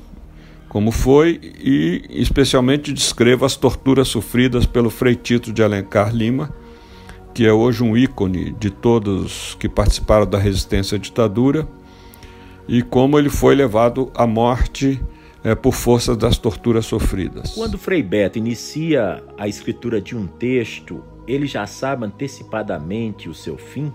como 0.75 0.91
foi, 0.91 1.41
e 1.57 2.03
especialmente 2.11 2.93
descrevo 2.93 3.45
as 3.45 3.55
torturas 3.55 4.09
sofridas 4.09 4.67
pelo 4.67 4.91
Frei 4.91 5.15
Tito 5.15 5.53
de 5.53 5.63
Alencar 5.63 6.13
Lima, 6.13 6.53
que 7.33 7.47
é 7.47 7.53
hoje 7.53 7.85
um 7.85 7.97
ícone 7.97 8.51
de 8.59 8.71
todos 8.71 9.57
que 9.61 9.69
participaram 9.69 10.27
da 10.27 10.37
resistência 10.37 10.97
à 10.97 10.99
ditadura, 10.99 11.69
e 12.67 12.83
como 12.83 13.17
ele 13.17 13.31
foi 13.31 13.55
levado 13.55 14.11
à 14.17 14.27
morte 14.27 15.01
é, 15.45 15.55
por 15.55 15.75
força 15.75 16.17
das 16.17 16.39
torturas 16.39 16.87
sofridas. 16.87 17.55
Quando 17.55 17.79
Frei 17.79 18.03
Beto 18.03 18.39
inicia 18.39 19.23
a 19.39 19.47
escritura 19.47 20.01
de 20.01 20.17
um 20.17 20.27
texto, 20.27 21.05
ele 21.25 21.47
já 21.47 21.69
sabe 21.69 22.05
antecipadamente 22.05 23.29
o 23.29 23.35
seu 23.35 23.57
fim? 23.57 23.93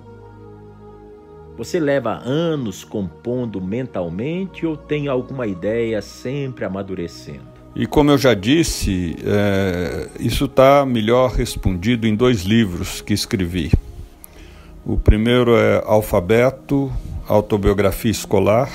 Você 1.59 1.77
leva 1.77 2.21
anos 2.23 2.85
compondo 2.85 3.59
mentalmente 3.59 4.65
ou 4.65 4.77
tem 4.77 5.09
alguma 5.09 5.45
ideia 5.45 6.01
sempre 6.01 6.63
amadurecendo? 6.63 7.43
E 7.75 7.85
como 7.85 8.11
eu 8.11 8.17
já 8.17 8.33
disse, 8.33 9.17
é, 9.25 10.07
isso 10.21 10.45
está 10.45 10.85
melhor 10.85 11.33
respondido 11.33 12.07
em 12.07 12.15
dois 12.15 12.43
livros 12.43 13.01
que 13.01 13.13
escrevi. 13.13 13.73
O 14.85 14.97
primeiro 14.97 15.53
é 15.57 15.83
Alfabeto, 15.85 16.89
Autobiografia 17.27 18.09
Escolar, 18.09 18.71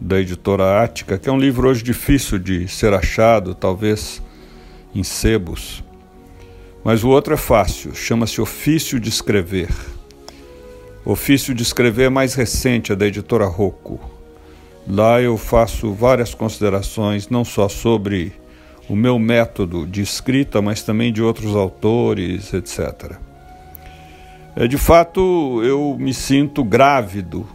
da 0.00 0.18
editora 0.18 0.82
Ática, 0.82 1.16
que 1.16 1.28
é 1.28 1.32
um 1.32 1.38
livro 1.38 1.68
hoje 1.68 1.84
difícil 1.84 2.40
de 2.40 2.66
ser 2.66 2.92
achado, 2.94 3.54
talvez 3.54 4.20
em 4.92 5.04
sebos. 5.04 5.84
Mas 6.82 7.04
o 7.04 7.10
outro 7.10 7.34
é 7.34 7.36
fácil, 7.36 7.94
chama-se 7.94 8.40
Ofício 8.40 8.98
de 8.98 9.08
Escrever. 9.08 9.68
Ofício 11.06 11.54
de 11.54 11.62
Escrever 11.62 12.10
mais 12.10 12.34
recente, 12.34 12.90
é 12.90 12.96
da 12.96 13.06
editora 13.06 13.46
Rocco 13.46 14.00
Lá 14.88 15.20
eu 15.20 15.36
faço 15.36 15.92
várias 15.92 16.34
considerações, 16.34 17.28
não 17.28 17.44
só 17.44 17.68
sobre 17.68 18.32
o 18.88 18.96
meu 18.96 19.16
método 19.16 19.86
de 19.86 20.00
escrita, 20.00 20.60
mas 20.60 20.82
também 20.82 21.12
de 21.12 21.22
outros 21.22 21.54
autores, 21.56 22.52
etc. 22.52 23.12
É, 24.56 24.66
de 24.66 24.76
fato, 24.76 25.60
eu 25.62 25.96
me 25.98 26.12
sinto 26.12 26.64
grávido, 26.64 27.46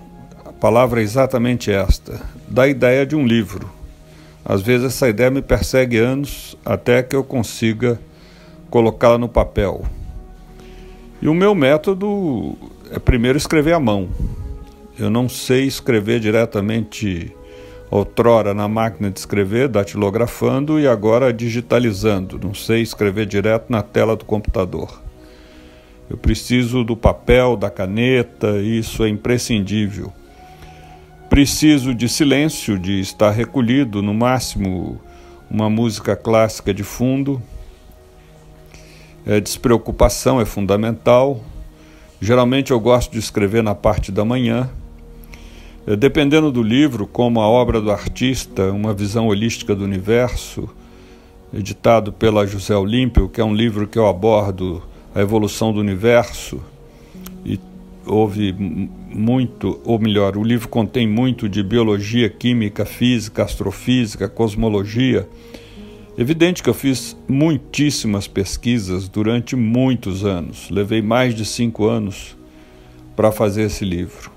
a 0.46 0.54
palavra 0.54 1.02
é 1.02 1.04
exatamente 1.04 1.72
esta, 1.72 2.22
da 2.48 2.68
ideia 2.68 3.06
de 3.06 3.18
um 3.18 3.26
livro. 3.26 3.70
Às 4.46 4.62
vezes 4.62 4.88
essa 4.88 5.10
ideia 5.10 5.30
me 5.30 5.42
persegue 5.42 5.98
anos 5.98 6.58
até 6.66 7.04
que 7.04 7.16
eu 7.16 7.24
consiga 7.24 8.00
colocá-la 8.70 9.18
no 9.18 9.28
papel. 9.30 9.84
E 11.22 11.28
o 11.28 11.34
meu 11.34 11.54
método 11.54 12.58
é 12.91 12.99
primeiro 12.99 13.38
escrever 13.38 13.73
à 13.73 13.80
mão. 13.80 14.10
Eu 14.99 15.10
não 15.10 15.30
sei 15.30 15.65
escrever 15.65 16.19
diretamente 16.19 17.34
outrora 17.89 18.54
na 18.54 18.67
máquina 18.67 19.10
de 19.10 19.19
escrever, 19.19 19.67
datilografando 19.67 20.80
e 20.80 20.88
agora 20.88 21.34
digitalizando. 21.34 22.38
Não 22.38 22.54
sei 22.54 22.82
escrever 22.82 23.25
direto 23.25 23.69
na 23.69 23.82
tela 23.82 24.15
do 24.15 24.25
computador. 24.25 25.01
Eu 26.10 26.17
preciso 26.17 26.84
do 26.84 26.95
papel, 26.95 27.56
da 27.56 27.69
caneta, 27.69 28.58
isso 28.60 29.04
é 29.04 29.10
imprescindível. 29.10 30.12
Preciso 31.30 31.95
de 31.95 32.10
silêncio, 32.10 32.77
de 32.77 32.99
estar 32.99 33.32
recolhido, 33.32 34.01
no 34.01 34.13
máximo 34.13 34.99
uma 35.49 35.69
música 35.69 36.15
clássica 36.15 36.73
de 36.73 36.84
fundo. 36.84 37.41
É, 39.25 39.39
despreocupação 39.39 40.41
é 40.41 40.45
fundamental. 40.45 41.41
Geralmente 42.21 42.69
eu 42.69 42.79
gosto 42.79 43.12
de 43.12 43.17
escrever 43.17 43.63
na 43.63 43.73
parte 43.73 44.12
da 44.12 44.23
manhã 44.23 44.69
é, 45.88 45.95
dependendo 45.95 46.51
do 46.51 46.62
livro, 46.62 47.07
como 47.07 47.41
a 47.41 47.47
obra 47.47 47.81
do 47.81 47.89
artista, 47.89 48.71
Uma 48.71 48.93
Visão 48.93 49.27
Holística 49.27 49.73
do 49.73 49.84
Universo, 49.84 50.69
editado 51.51 52.13
pela 52.13 52.45
José 52.45 52.75
Olímpio, 52.75 53.27
que 53.27 53.41
é 53.41 53.43
um 53.43 53.55
livro 53.55 53.88
que 53.88 53.97
eu 53.97 54.05
abordo 54.05 54.84
a 55.15 55.19
evolução 55.19 55.73
do 55.73 55.79
universo, 55.79 56.62
e 57.43 57.60
houve 58.05 58.53
muito, 58.53 59.81
ou 59.84 59.97
melhor, 59.97 60.38
o 60.38 60.43
livro 60.43 60.69
contém 60.69 61.07
muito 61.07 61.49
de 61.49 61.63
biologia, 61.63 62.29
química, 62.29 62.86
física, 62.86 63.43
astrofísica, 63.43 64.29
cosmologia. 64.29 65.27
Evidente 66.17 66.62
que 66.62 66.69
eu 66.69 66.74
fiz 66.74 67.15
muitíssimas 67.26 68.28
pesquisas 68.28 69.08
durante 69.08 69.56
muitos 69.56 70.26
anos, 70.26 70.69
levei 70.69 71.02
mais 71.02 71.34
de 71.34 71.45
cinco 71.45 71.88
anos 71.88 72.36
para 73.15 73.32
fazer 73.32 73.63
esse 73.63 73.86
livro. 73.86 74.30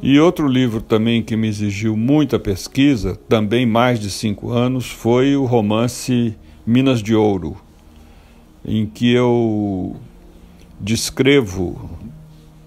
E 0.00 0.20
outro 0.20 0.46
livro 0.46 0.80
também 0.80 1.24
que 1.24 1.36
me 1.36 1.48
exigiu 1.48 1.96
muita 1.96 2.38
pesquisa, 2.38 3.16
também 3.28 3.66
mais 3.66 3.98
de 3.98 4.08
cinco 4.10 4.52
anos, 4.52 4.86
foi 4.88 5.34
o 5.34 5.44
romance 5.44 6.36
Minas 6.64 7.02
de 7.02 7.16
Ouro, 7.16 7.56
em 8.64 8.86
que 8.86 9.12
eu 9.12 9.96
descrevo 10.78 11.98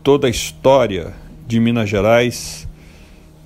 toda 0.03 0.27
a 0.27 0.29
história 0.29 1.13
de 1.47 1.57
Minas 1.57 1.89
Gerais, 1.89 2.67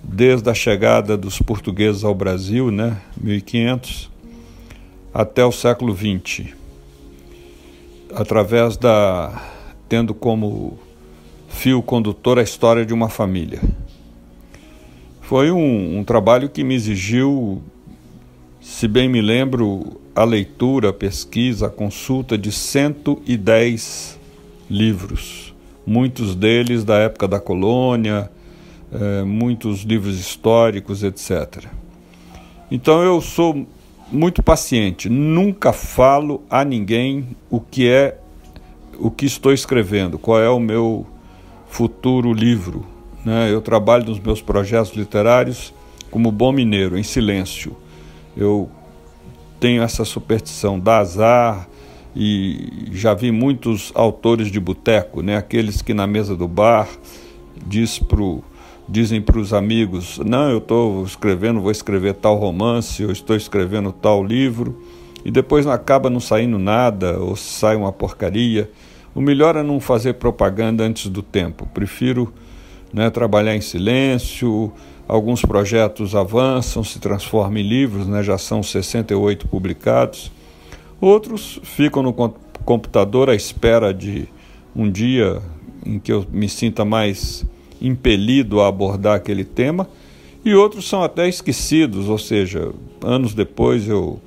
desde 0.04 0.50
a 0.50 0.54
chegada 0.56 1.16
dos 1.16 1.40
portugueses 1.40 2.04
ao 2.04 2.16
Brasil, 2.16 2.72
né, 2.72 2.98
1500, 3.22 4.15
até 5.16 5.46
o 5.46 5.52
século 5.52 5.96
XX, 5.96 6.54
através 8.14 8.76
da 8.76 9.42
tendo 9.88 10.14
como 10.14 10.78
fio 11.48 11.82
condutor 11.82 12.38
a 12.38 12.44
história 12.44 12.86
de 12.86 12.94
uma 12.94 13.08
família. 13.08 13.62
Foi 15.22 15.52
um, 15.52 16.00
um 16.00 16.04
trabalho 16.04 16.50
que 16.50 16.66
me 16.66 16.76
exigiu, 16.76 17.64
se 18.60 18.90
bem 18.90 19.08
me 19.08 19.22
lembro, 19.22 20.02
a 20.14 20.26
leitura, 20.26 20.90
a 20.90 20.94
pesquisa, 20.94 21.68
a 21.68 21.70
consulta 21.70 22.38
de 22.38 22.52
110 22.52 24.20
livros, 24.70 25.56
muitos 25.88 26.36
deles 26.36 26.84
da 26.84 26.98
época 26.98 27.26
da 27.26 27.40
colônia, 27.40 28.30
eh, 28.92 29.24
muitos 29.24 29.84
livros 29.84 30.20
históricos, 30.20 31.04
etc. 31.04 31.68
Então 32.70 33.02
eu 33.02 33.22
sou 33.22 33.66
muito 34.12 34.44
paciente, 34.44 35.10
nunca 35.10 35.74
falo 35.74 36.44
a 36.50 36.64
ninguém 36.64 37.36
o 37.50 37.60
que 37.60 37.90
é 37.90 38.20
o 38.98 39.12
que 39.12 39.26
estou 39.26 39.52
escrevendo, 39.52 40.18
qual 40.18 40.40
é 40.40 40.50
o 40.50 40.60
meu 40.60 41.06
futuro 41.68 42.34
livro. 42.34 42.86
Né? 43.26 43.52
Eu 43.52 43.62
trabalho 43.62 44.06
nos 44.06 44.20
meus 44.20 44.42
projetos 44.42 44.94
literários 44.94 45.74
como 46.10 46.32
bom 46.32 46.52
mineiro, 46.52 46.98
em 46.98 47.04
silêncio. 47.04 47.76
Eu 48.38 48.70
tenho 49.60 49.84
essa 49.84 50.06
superstição 50.06 50.80
da 50.80 51.00
azar 51.00 51.68
e 52.16 52.88
já 52.94 53.14
vi 53.14 53.32
muitos 53.32 53.92
autores 53.94 54.50
de 54.50 54.60
boteco, 54.60 55.22
né? 55.22 55.36
aqueles 55.36 55.82
que 55.82 55.94
na 55.94 56.08
mesa 56.08 56.36
do 56.36 56.48
bar 56.48 56.88
diz 57.68 58.00
pro 58.00 58.42
dizem 58.88 59.22
para 59.22 59.40
os 59.40 59.54
amigos: 59.54 60.20
Não, 60.20 60.50
eu 60.50 60.60
estou 60.60 61.04
escrevendo, 61.04 61.62
vou 61.62 61.72
escrever 61.72 62.14
tal 62.16 62.36
romance, 62.36 63.02
eu 63.02 63.12
estou 63.12 63.36
escrevendo 63.36 63.92
tal 63.92 64.24
livro, 64.24 64.82
e 65.24 65.32
depois 65.32 65.66
acaba 65.68 66.10
não 66.10 66.20
saindo 66.20 66.58
nada, 66.58 67.20
ou 67.20 67.36
sai 67.36 67.76
uma 67.76 67.92
porcaria. 67.92 68.70
O 69.14 69.22
melhor 69.22 69.56
é 69.56 69.64
não 69.64 69.80
fazer 69.80 70.16
propaganda 70.16 70.84
antes 70.84 71.08
do 71.08 71.22
tempo. 71.22 71.66
Prefiro 71.74 72.34
né, 72.94 73.10
trabalhar 73.10 73.56
em 73.56 73.62
silêncio. 73.62 74.72
Alguns 75.08 75.42
projetos 75.42 76.16
avançam, 76.16 76.84
se 76.84 77.00
transformam 77.00 77.60
em 77.60 77.68
livros, 77.68 78.08
né, 78.08 78.22
já 78.24 78.38
são 78.38 78.62
68 78.62 79.48
publicados. 79.48 80.32
Outros 81.00 81.60
ficam 81.64 82.04
no 82.04 82.14
computador 82.66 83.30
à 83.30 83.36
espera 83.36 83.94
de 83.94 84.28
um 84.76 84.90
dia 84.90 85.42
em 85.86 86.00
que 86.00 86.12
eu 86.12 86.26
me 86.32 86.50
sinta 86.50 86.84
mais 86.84 87.46
impelido 87.88 88.62
a 88.62 88.68
abordar 88.68 89.16
aquele 89.16 89.44
tema, 89.44 89.88
e 90.44 90.54
outros 90.54 90.88
são 90.88 91.04
até 91.04 91.28
esquecidos, 91.28 92.08
ou 92.08 92.18
seja, 92.18 92.72
anos 93.02 93.34
depois 93.34 93.88
eu 93.88 94.20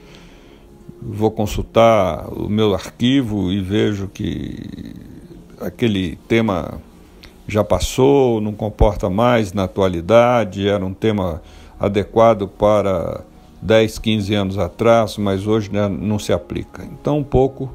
vou 1.01 1.31
consultar 1.31 2.29
o 2.33 2.49
meu 2.49 2.75
arquivo 2.75 3.53
e 3.53 3.61
vejo 3.61 4.09
que 4.09 4.95
aquele 5.61 6.17
tema 6.27 6.81
já 7.47 7.63
passou, 7.63 8.41
não 8.41 8.53
comporta 8.53 9.09
mais 9.09 9.53
na 9.53 9.65
atualidade, 9.65 10.69
era 10.69 10.85
um 10.85 10.93
tema 10.93 11.41
adequado 11.79 12.49
para 12.49 13.23
10, 13.63 13.99
15 13.99 14.35
anos 14.35 14.59
atrás, 14.59 15.17
mas 15.17 15.47
hoje 15.47 15.73
né, 15.73 15.89
não 15.89 16.19
se 16.19 16.33
aplica. 16.33 16.85
Então, 16.85 17.19
um 17.19 17.25
pouco 17.25 17.73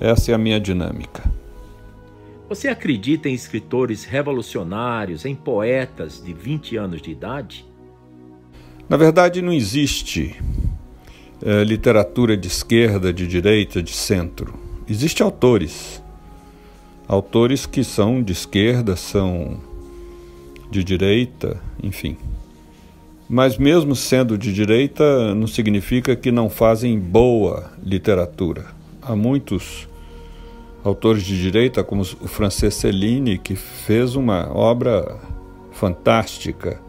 essa 0.00 0.32
é 0.32 0.34
a 0.34 0.38
minha 0.38 0.58
dinâmica. 0.58 1.39
Você 2.50 2.66
acredita 2.66 3.28
em 3.28 3.32
escritores 3.32 4.02
revolucionários, 4.02 5.24
em 5.24 5.36
poetas 5.36 6.20
de 6.20 6.34
20 6.34 6.76
anos 6.76 7.00
de 7.00 7.12
idade? 7.12 7.64
Na 8.88 8.96
verdade, 8.96 9.40
não 9.40 9.52
existe 9.52 10.34
é, 11.40 11.62
literatura 11.62 12.36
de 12.36 12.48
esquerda, 12.48 13.12
de 13.12 13.24
direita, 13.28 13.80
de 13.80 13.92
centro. 13.92 14.52
Existem 14.88 15.24
autores. 15.24 16.02
Autores 17.06 17.66
que 17.66 17.84
são 17.84 18.20
de 18.20 18.32
esquerda, 18.32 18.96
são 18.96 19.60
de 20.68 20.82
direita, 20.82 21.62
enfim. 21.80 22.16
Mas, 23.28 23.58
mesmo 23.58 23.94
sendo 23.94 24.36
de 24.36 24.52
direita, 24.52 25.36
não 25.36 25.46
significa 25.46 26.16
que 26.16 26.32
não 26.32 26.50
fazem 26.50 26.98
boa 26.98 27.70
literatura. 27.80 28.66
Há 29.00 29.14
muitos 29.14 29.88
autores 30.82 31.22
de 31.22 31.40
direita, 31.40 31.84
como 31.84 32.02
o 32.02 32.28
francês 32.28 32.74
Céline, 32.74 33.38
que 33.38 33.54
fez 33.54 34.16
uma 34.16 34.50
obra 34.54 35.18
fantástica, 35.72 36.80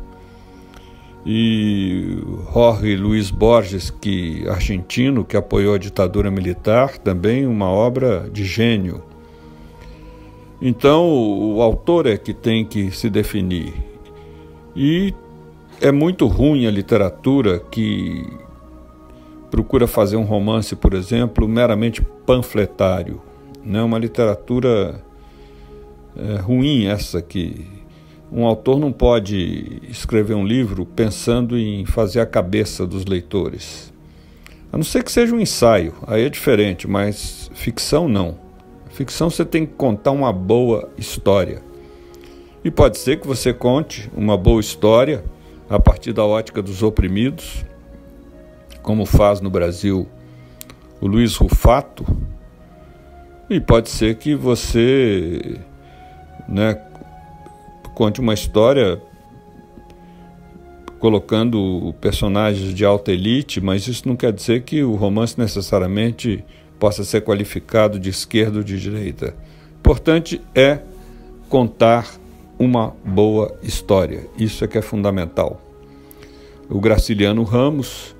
e 1.25 2.17
Jorge 2.51 2.95
Luiz 2.95 3.29
Borges, 3.29 3.91
que 3.91 4.47
argentino, 4.47 5.23
que 5.23 5.37
apoiou 5.37 5.75
a 5.75 5.77
ditadura 5.77 6.31
militar, 6.31 6.97
também 6.97 7.45
uma 7.45 7.69
obra 7.69 8.27
de 8.31 8.43
gênio. 8.43 9.03
Então, 10.59 11.07
o 11.07 11.61
autor 11.61 12.07
é 12.07 12.17
que 12.17 12.33
tem 12.33 12.65
que 12.65 12.91
se 12.91 13.09
definir. 13.09 13.73
E 14.75 15.13
é 15.79 15.91
muito 15.91 16.25
ruim 16.25 16.65
a 16.65 16.71
literatura 16.71 17.59
que 17.59 18.25
procura 19.51 19.85
fazer 19.85 20.15
um 20.15 20.23
romance, 20.23 20.75
por 20.75 20.93
exemplo, 20.93 21.47
meramente 21.47 22.01
panfletário 22.25 23.21
né? 23.63 23.81
uma 23.81 23.97
literatura 23.97 25.03
é, 26.15 26.35
ruim 26.37 26.85
essa 26.85 27.21
que 27.21 27.67
um 28.31 28.45
autor 28.45 28.79
não 28.79 28.91
pode 28.91 29.81
escrever 29.89 30.35
um 30.35 30.45
livro 30.45 30.85
pensando 30.85 31.57
em 31.57 31.85
fazer 31.85 32.21
a 32.21 32.25
cabeça 32.25 32.87
dos 32.87 33.05
leitores. 33.05 33.91
A 34.71 34.77
não 34.77 34.85
ser 34.85 35.03
que 35.03 35.11
seja 35.11 35.35
um 35.35 35.39
ensaio, 35.39 35.93
aí 36.07 36.23
é 36.23 36.29
diferente, 36.29 36.87
mas 36.87 37.51
ficção 37.53 38.07
não. 38.07 38.37
Ficção 38.89 39.29
você 39.29 39.43
tem 39.43 39.65
que 39.65 39.73
contar 39.73 40.11
uma 40.11 40.31
boa 40.31 40.89
história. 40.97 41.61
E 42.63 42.71
pode 42.71 42.97
ser 42.97 43.19
que 43.19 43.27
você 43.27 43.53
conte 43.53 44.09
uma 44.15 44.37
boa 44.37 44.61
história 44.61 45.25
a 45.69 45.79
partir 45.79 46.13
da 46.13 46.23
ótica 46.23 46.61
dos 46.61 46.81
oprimidos, 46.83 47.65
como 48.81 49.05
faz 49.05 49.41
no 49.41 49.49
Brasil 49.49 50.07
o 51.01 51.07
Luiz 51.07 51.35
Rufato, 51.35 52.05
e 53.51 53.59
pode 53.59 53.89
ser 53.89 54.15
que 54.15 54.33
você 54.33 55.59
né, 56.47 56.73
conte 57.93 58.21
uma 58.21 58.33
história 58.33 59.01
colocando 60.99 61.93
personagens 61.99 62.73
de 62.73 62.85
alta 62.85 63.11
elite, 63.11 63.59
mas 63.59 63.87
isso 63.87 64.07
não 64.07 64.15
quer 64.15 64.31
dizer 64.31 64.61
que 64.61 64.81
o 64.83 64.95
romance 64.95 65.37
necessariamente 65.37 66.45
possa 66.79 67.03
ser 67.03 67.21
qualificado 67.21 67.99
de 67.99 68.09
esquerda 68.09 68.59
ou 68.59 68.63
de 68.63 68.79
direita. 68.79 69.35
Importante 69.79 70.39
é 70.55 70.79
contar 71.49 72.07
uma 72.57 72.95
boa 73.03 73.53
história. 73.61 74.29
Isso 74.37 74.63
é 74.63 74.67
que 74.67 74.77
é 74.77 74.81
fundamental. 74.81 75.59
O 76.69 76.79
Graciliano 76.79 77.43
Ramos, 77.43 78.15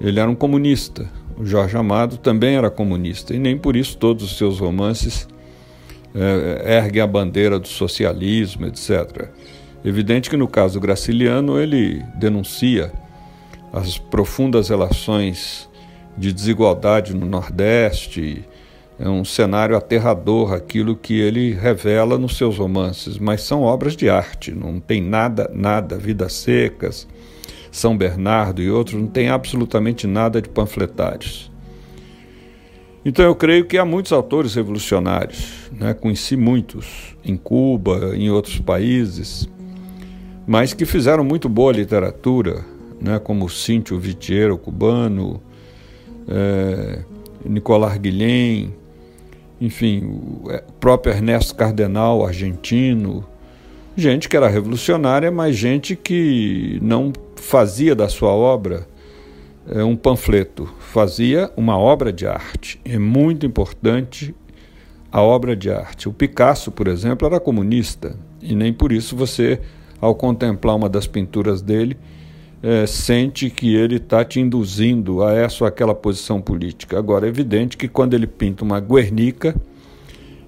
ele 0.00 0.20
era 0.20 0.30
um 0.30 0.36
comunista, 0.36 1.10
Jorge 1.44 1.76
Amado 1.76 2.16
também 2.16 2.56
era 2.56 2.70
comunista 2.70 3.34
e 3.34 3.38
nem 3.38 3.56
por 3.56 3.76
isso 3.76 3.96
todos 3.96 4.24
os 4.24 4.36
seus 4.36 4.58
romances 4.58 5.28
é, 6.14 6.78
erguem 6.78 7.02
a 7.02 7.06
bandeira 7.06 7.58
do 7.58 7.68
socialismo, 7.68 8.66
etc. 8.66 9.28
Evidente 9.84 10.28
que 10.28 10.36
no 10.36 10.48
caso 10.48 10.80
Graciliano 10.80 11.58
ele 11.58 12.02
denuncia 12.16 12.92
as 13.72 13.98
profundas 13.98 14.68
relações 14.68 15.68
de 16.16 16.32
desigualdade 16.32 17.14
no 17.14 17.26
Nordeste. 17.26 18.44
É 18.98 19.08
um 19.08 19.24
cenário 19.24 19.76
aterrador 19.76 20.52
aquilo 20.52 20.96
que 20.96 21.20
ele 21.20 21.52
revela 21.52 22.18
nos 22.18 22.36
seus 22.36 22.58
romances, 22.58 23.16
mas 23.16 23.42
são 23.42 23.62
obras 23.62 23.94
de 23.94 24.10
arte, 24.10 24.50
não 24.50 24.80
tem 24.80 25.00
nada, 25.00 25.48
nada, 25.54 25.96
Vidas 25.96 26.32
Secas, 26.32 27.06
são 27.78 27.96
Bernardo 27.96 28.60
e 28.60 28.70
outros, 28.70 29.00
não 29.00 29.06
tem 29.06 29.28
absolutamente 29.28 30.06
nada 30.06 30.42
de 30.42 30.48
panfletários. 30.48 31.50
Então 33.04 33.24
eu 33.24 33.34
creio 33.34 33.64
que 33.64 33.78
há 33.78 33.84
muitos 33.84 34.12
autores 34.12 34.54
revolucionários, 34.54 35.70
né? 35.72 35.94
conheci 35.94 36.36
muitos 36.36 37.16
em 37.24 37.36
Cuba, 37.36 38.14
em 38.14 38.30
outros 38.30 38.58
países, 38.58 39.48
mas 40.46 40.74
que 40.74 40.84
fizeram 40.84 41.24
muito 41.24 41.48
boa 41.48 41.72
literatura, 41.72 42.64
né? 43.00 43.18
como 43.18 43.48
Cíncio 43.48 43.98
Vitiero, 43.98 44.58
cubano, 44.58 45.40
é, 46.28 47.04
Guilhem, 48.00 48.74
enfim, 49.60 50.04
o 50.04 50.50
é, 50.50 50.62
próprio 50.78 51.12
Ernesto 51.12 51.54
Cardenal, 51.54 52.26
argentino, 52.26 53.24
gente 53.96 54.28
que 54.28 54.36
era 54.36 54.48
revolucionária, 54.48 55.30
mas 55.30 55.56
gente 55.56 55.96
que 55.96 56.78
não 56.82 57.12
fazia 57.38 57.94
da 57.94 58.08
sua 58.08 58.30
obra 58.30 58.86
é, 59.68 59.82
um 59.84 59.96
panfleto, 59.96 60.68
fazia 60.78 61.50
uma 61.56 61.78
obra 61.78 62.12
de 62.12 62.26
arte. 62.26 62.80
É 62.84 62.98
muito 62.98 63.46
importante 63.46 64.34
a 65.10 65.22
obra 65.22 65.56
de 65.56 65.70
arte. 65.70 66.08
O 66.08 66.12
Picasso, 66.12 66.70
por 66.70 66.88
exemplo, 66.88 67.26
era 67.26 67.40
comunista 67.40 68.16
e 68.42 68.54
nem 68.54 68.72
por 68.72 68.92
isso 68.92 69.16
você, 69.16 69.60
ao 70.00 70.14
contemplar 70.14 70.76
uma 70.76 70.88
das 70.88 71.06
pinturas 71.06 71.60
dele, 71.62 71.96
é, 72.62 72.86
sente 72.86 73.50
que 73.50 73.74
ele 73.74 73.96
está 73.96 74.24
te 74.24 74.40
induzindo 74.40 75.22
a 75.22 75.32
essa 75.32 75.64
ou 75.64 75.68
aquela 75.68 75.94
posição 75.94 76.40
política. 76.40 76.98
Agora, 76.98 77.26
é 77.26 77.28
evidente 77.28 77.76
que 77.76 77.88
quando 77.88 78.14
ele 78.14 78.26
pinta 78.26 78.64
uma 78.64 78.80
Guernica, 78.80 79.54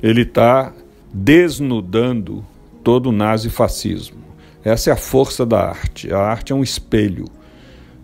ele 0.02 0.22
está 0.22 0.72
desnudando 1.12 2.44
todo 2.82 3.10
o 3.10 3.12
nazifascismo. 3.12 4.29
Essa 4.64 4.90
é 4.90 4.92
a 4.92 4.96
força 4.96 5.46
da 5.46 5.60
arte. 5.68 6.12
A 6.12 6.18
arte 6.18 6.52
é 6.52 6.54
um 6.54 6.62
espelho, 6.62 7.26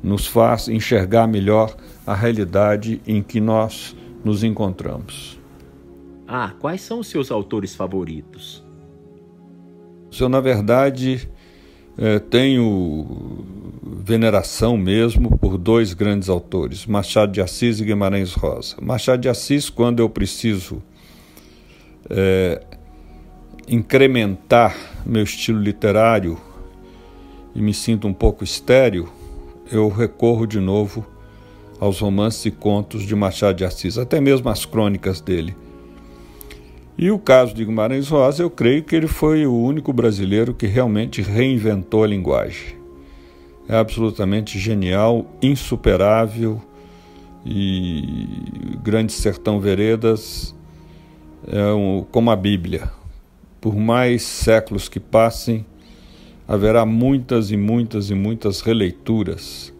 nos 0.02 0.26
faz 0.26 0.68
enxergar 0.68 1.26
melhor 1.26 1.76
a 2.06 2.14
realidade 2.14 3.00
em 3.06 3.22
que 3.22 3.40
nós 3.40 3.94
nos 4.24 4.42
encontramos. 4.42 5.38
Ah, 6.26 6.52
quais 6.58 6.80
são 6.80 7.00
os 7.00 7.08
seus 7.08 7.30
autores 7.30 7.74
favoritos? 7.74 8.64
Eu, 10.18 10.28
na 10.28 10.40
verdade, 10.40 11.28
é, 11.98 12.18
tenho 12.18 13.44
veneração 13.82 14.76
mesmo 14.76 15.36
por 15.38 15.58
dois 15.58 15.92
grandes 15.92 16.28
autores, 16.28 16.86
Machado 16.86 17.32
de 17.32 17.40
Assis 17.40 17.80
e 17.80 17.84
Guimarães 17.84 18.32
Rosa. 18.32 18.76
Machado 18.80 19.20
de 19.20 19.28
Assis, 19.28 19.68
quando 19.68 20.00
eu 20.00 20.08
preciso 20.08 20.82
é, 22.08 22.62
incrementar 23.68 24.76
meu 25.04 25.22
estilo 25.22 25.60
literário 25.60 26.38
e 27.56 27.62
me 27.62 27.72
sinto 27.72 28.06
um 28.06 28.12
pouco 28.12 28.44
estéril, 28.44 29.08
eu 29.72 29.88
recorro 29.88 30.46
de 30.46 30.60
novo 30.60 31.06
aos 31.80 32.00
romances 32.00 32.44
e 32.44 32.50
contos 32.50 33.02
de 33.04 33.14
Machado 33.14 33.56
de 33.56 33.64
Assis, 33.64 33.96
até 33.96 34.20
mesmo 34.20 34.50
as 34.50 34.66
crônicas 34.66 35.22
dele. 35.22 35.56
E 36.98 37.10
o 37.10 37.18
caso 37.18 37.54
de 37.54 37.64
Guimarães 37.64 38.08
Rosa, 38.08 38.42
eu 38.42 38.50
creio 38.50 38.84
que 38.84 38.94
ele 38.94 39.06
foi 39.06 39.46
o 39.46 39.54
único 39.54 39.90
brasileiro 39.90 40.52
que 40.52 40.66
realmente 40.66 41.22
reinventou 41.22 42.04
a 42.04 42.06
linguagem. 42.06 42.76
É 43.66 43.76
absolutamente 43.76 44.58
genial, 44.58 45.26
insuperável 45.40 46.60
e 47.44 48.28
Grande 48.82 49.12
Sertão 49.12 49.58
Veredas 49.60 50.54
é 51.46 51.72
um, 51.72 52.04
como 52.12 52.30
a 52.30 52.36
Bíblia. 52.36 52.90
Por 53.62 53.74
mais 53.74 54.22
séculos 54.22 54.90
que 54.90 55.00
passem, 55.00 55.64
haverá 56.46 56.86
muitas 56.86 57.50
e 57.50 57.56
muitas 57.56 58.10
e 58.10 58.14
muitas 58.14 58.60
releituras 58.60 59.72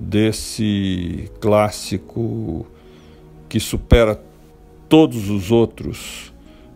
desse 0.00 1.30
clássico 1.40 2.66
que 3.48 3.60
supera 3.60 4.20
todos 4.88 5.28
os 5.28 5.50
outros 5.50 6.32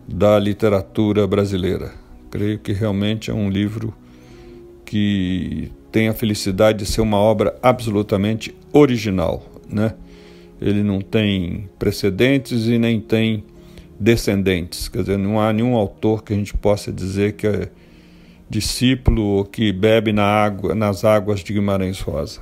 da 0.07 0.39
literatura 0.39 1.27
brasileira. 1.27 1.93
Creio 2.29 2.59
que 2.59 2.71
realmente 2.71 3.29
é 3.29 3.33
um 3.33 3.49
livro 3.49 3.93
que 4.85 5.71
tem 5.91 6.07
a 6.07 6.13
felicidade 6.13 6.79
de 6.79 6.85
ser 6.85 7.01
uma 7.01 7.17
obra 7.17 7.57
absolutamente 7.61 8.55
original, 8.71 9.43
né? 9.69 9.93
Ele 10.61 10.81
não 10.81 11.01
tem 11.01 11.69
precedentes 11.77 12.67
e 12.67 12.77
nem 12.77 12.99
tem 12.99 13.43
descendentes, 13.99 14.87
quer 14.87 14.99
dizer, 14.99 15.17
não 15.17 15.39
há 15.39 15.51
nenhum 15.51 15.75
autor 15.75 16.23
que 16.23 16.33
a 16.33 16.35
gente 16.35 16.53
possa 16.53 16.91
dizer 16.91 17.33
que 17.33 17.47
é 17.47 17.69
discípulo 18.49 19.45
que 19.45 19.71
bebe 19.71 20.13
na 20.13 20.23
água, 20.23 20.73
nas 20.73 21.03
águas 21.03 21.41
de 21.41 21.53
Guimarães 21.53 21.99
Rosa. 21.99 22.41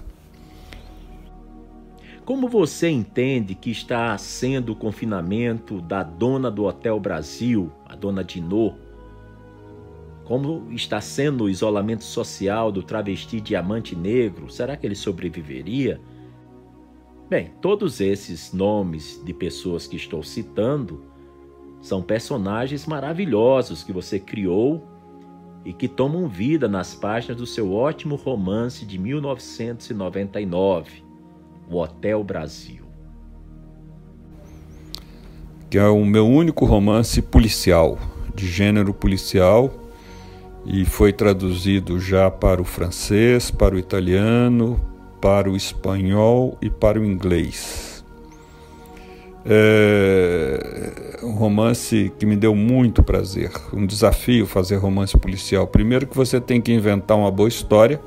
Como 2.24 2.48
você 2.48 2.90
entende 2.90 3.54
que 3.54 3.70
está 3.70 4.18
sendo 4.18 4.72
o 4.72 4.76
confinamento 4.76 5.80
da 5.82 6.02
dona 6.02 6.50
do 6.50 6.64
Hotel 6.64 7.00
Brasil, 7.00 7.72
a 7.86 7.96
dona 7.96 8.24
Dinô? 8.24 8.74
Como 10.24 10.72
está 10.72 11.00
sendo 11.00 11.44
o 11.44 11.50
isolamento 11.50 12.04
social 12.04 12.72
do 12.72 12.82
travesti 12.82 13.40
diamante 13.40 13.96
negro? 13.96 14.50
Será 14.50 14.76
que 14.76 14.88
ele 14.88 14.96
sobreviveria? 14.96 16.02
Bem, 17.30 17.52
todos 17.62 18.02
esses 18.02 18.52
nomes 18.52 19.22
de 19.24 19.34
pessoas 19.34 19.86
que 19.86 19.96
estou 19.96 20.24
citando 20.24 21.04
são 21.80 22.02
personagens 22.02 22.88
maravilhosos 22.88 23.84
que 23.84 23.94
você 23.94 24.20
criou 24.20 24.95
e 25.66 25.74
que 25.74 25.88
tomam 25.88 26.28
vida 26.28 26.68
nas 26.68 26.94
páginas 26.94 27.38
do 27.38 27.48
seu 27.48 27.74
ótimo 27.74 28.16
romance 28.16 28.86
de 28.86 29.00
1999, 29.00 31.04
o 31.70 31.78
Hotel 31.78 32.24
Brasil. 32.24 32.86
Que 35.70 35.80
é 35.80 35.88
o 35.88 36.06
meu 36.06 36.28
único 36.28 36.66
romance 36.66 37.22
policial, 37.22 37.98
de 38.36 38.48
gênero 38.48 38.94
policial, 38.94 39.74
e 40.64 40.86
foi 40.86 41.12
traduzido 41.12 42.00
já 42.00 42.30
para 42.30 42.62
o 42.62 42.66
francês, 42.66 43.50
para 43.50 43.76
o 43.76 43.80
italiano, 43.80 44.80
para 45.20 45.50
o 45.50 45.56
espanhol 45.56 46.58
e 46.62 46.70
para 46.70 47.00
o 47.00 47.06
inglês. 47.06 47.95
É 49.46 51.20
um 51.24 51.32
romance 51.32 52.12
que 52.18 52.26
me 52.26 52.36
deu 52.36 52.56
muito 52.56 53.04
prazer, 53.04 53.52
um 53.74 53.86
desafio 53.86 54.46
fazer 54.46 54.78
romance 54.78 55.18
policial. 55.18 55.68
Primeiro 55.68 56.08
que 56.08 56.16
você 56.16 56.40
tem 56.40 56.62
que 56.62 56.72
inventar 56.72 57.18
uma 57.18 57.32
boa 57.32 57.50
história 57.50 58.00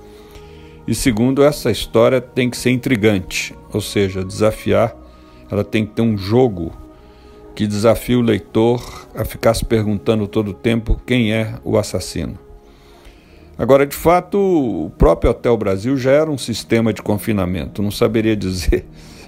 e 0.89 0.95
segundo, 0.95 1.45
essa 1.45 1.71
história 1.71 2.19
tem 2.19 2.49
que 2.49 2.57
ser 2.57 2.71
intrigante, 2.71 3.55
ou 3.71 3.79
seja, 3.79 4.25
desafiar, 4.25 4.97
ela 5.51 5.63
tem 5.63 5.85
que 5.85 5.93
ter 5.93 6.01
um 6.01 6.17
jogo 6.17 6.73
que 7.55 7.67
desafie 7.67 8.17
o 8.17 8.23
leitor 8.23 9.07
a 9.15 9.23
ficar 9.23 9.53
se 9.53 9.67
perguntando 9.67 10.27
todo 10.27 10.53
o 10.53 10.55
tempo 10.55 10.99
quem 11.05 11.31
é 11.31 11.57
o 11.63 11.77
assassino. 11.77 12.39
Agora, 13.59 13.85
de 13.85 13.95
fato, 13.95 14.39
o 14.39 14.91
próprio 14.97 15.31
Hotel 15.31 15.55
Brasil 15.59 15.95
já 15.99 16.13
era 16.13 16.31
um 16.31 16.39
sistema 16.39 16.91
de 16.91 17.03
confinamento, 17.03 17.83
não 17.83 17.91
saberia 17.91 18.35
dizer 18.37 18.87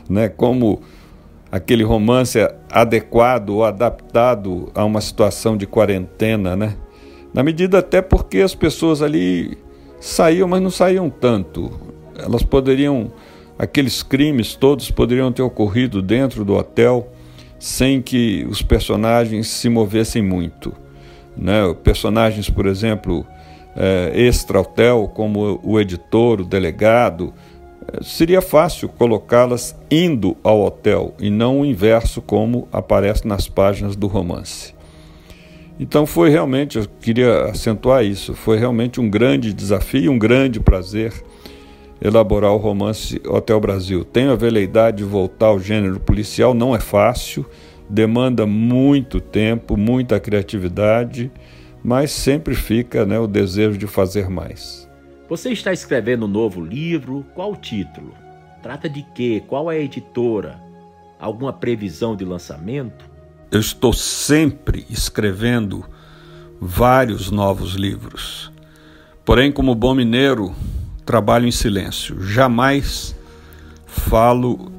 né, 0.09 0.31
como 0.31 0.81
aquele 1.51 1.83
romance 1.83 2.39
adequado 2.71 3.51
ou 3.51 3.65
adaptado 3.65 4.71
a 4.75 4.85
uma 4.85 5.01
situação 5.01 5.57
de 5.57 5.67
quarentena, 5.67 6.57
né? 6.57 6.77
Na 7.35 7.43
medida 7.43 7.79
até 7.79 8.01
porque 8.03 8.39
as 8.39 8.55
pessoas 8.55 9.03
ali 9.03 9.59
saíam, 10.01 10.49
mas 10.49 10.63
não 10.63 10.71
saíam 10.71 11.09
tanto. 11.09 11.71
Elas 12.19 12.43
poderiam, 12.43 13.13
aqueles 13.59 14.03
crimes 14.03 14.55
todos 14.55 14.91
poderiam 14.91 15.33
ter 15.33 15.43
ocorrido 15.43 16.03
dentro 16.03 16.45
do 16.45 16.55
hotel 16.55 17.13
sem 17.59 18.01
que 18.01 18.47
os 18.49 18.63
personagens 18.63 19.49
se 19.49 19.69
movessem 19.69 20.23
muito. 20.23 20.73
Né? 21.37 21.75
Personagens, 21.85 22.49
por 22.49 22.67
exemplo, 22.67 23.25
é, 23.77 24.13
extra-hotel, 24.15 25.11
como 25.15 25.61
o 25.63 25.79
editor, 25.79 26.41
o 26.41 26.45
delegado, 26.45 27.33
seria 28.03 28.41
fácil 28.41 28.89
colocá-las 28.89 29.77
indo 29.91 30.37
ao 30.43 30.61
hotel 30.63 31.15
e 31.19 31.31
não 31.31 31.61
o 31.61 31.65
inverso, 31.65 32.21
como 32.23 32.69
aparece 32.73 33.27
nas 33.27 33.49
páginas 33.49 33.97
do 33.97 34.07
romance. 34.07 34.75
Então 35.79 36.05
foi 36.05 36.29
realmente, 36.29 36.79
eu 36.79 36.87
queria 37.01 37.45
acentuar 37.45 38.05
isso, 38.05 38.35
foi 38.35 38.59
realmente 38.59 39.01
um 39.01 39.09
grande 39.09 39.53
desafio, 39.53 40.13
um 40.13 40.19
grande 40.19 40.61
prazer 40.61 41.13
elaborar 42.03 42.53
o 42.53 42.57
romance 42.57 43.21
Hotel 43.27 43.61
Brasil. 43.61 44.05
Tenho 44.05 44.33
a 44.33 44.37
veleidade 44.37 44.99
de 44.99 45.05
voltar 45.05 45.47
ao 45.47 45.61
gênero 45.61 46.01
policial, 46.01 46.55
não 46.55 46.75
é 46.75 46.81
fácil, 46.81 47.45
demanda 47.89 48.47
muito 48.47 49.21
tempo, 49.21 49.77
muita 49.77 50.19
criatividade, 50.19 51.31
mas 51.83 52.11
sempre 52.11 52.55
fica 52.55 53.05
né, 53.05 53.19
o 53.19 53.27
desejo 53.27 53.77
de 53.77 53.87
fazer 53.87 54.29
mais. 54.29 54.80
Você 55.31 55.53
está 55.53 55.73
escrevendo 55.73 56.25
um 56.25 56.29
novo 56.29 56.61
livro? 56.61 57.25
Qual 57.37 57.53
o 57.53 57.57
título? 57.57 58.13
Trata 58.61 58.89
de 58.89 59.07
quê? 59.15 59.41
Qual 59.47 59.71
é 59.71 59.77
a 59.77 59.81
editora? 59.81 60.61
Alguma 61.21 61.53
previsão 61.53 62.17
de 62.17 62.25
lançamento? 62.25 63.09
Eu 63.49 63.61
estou 63.61 63.93
sempre 63.93 64.85
escrevendo 64.91 65.85
vários 66.61 67.31
novos 67.31 67.75
livros. 67.75 68.51
Porém, 69.25 69.53
como 69.53 69.73
bom 69.73 69.95
mineiro, 69.95 70.53
trabalho 71.07 71.47
em 71.47 71.53
silêncio. 71.53 72.21
Jamais 72.21 73.15
falo 73.87 74.73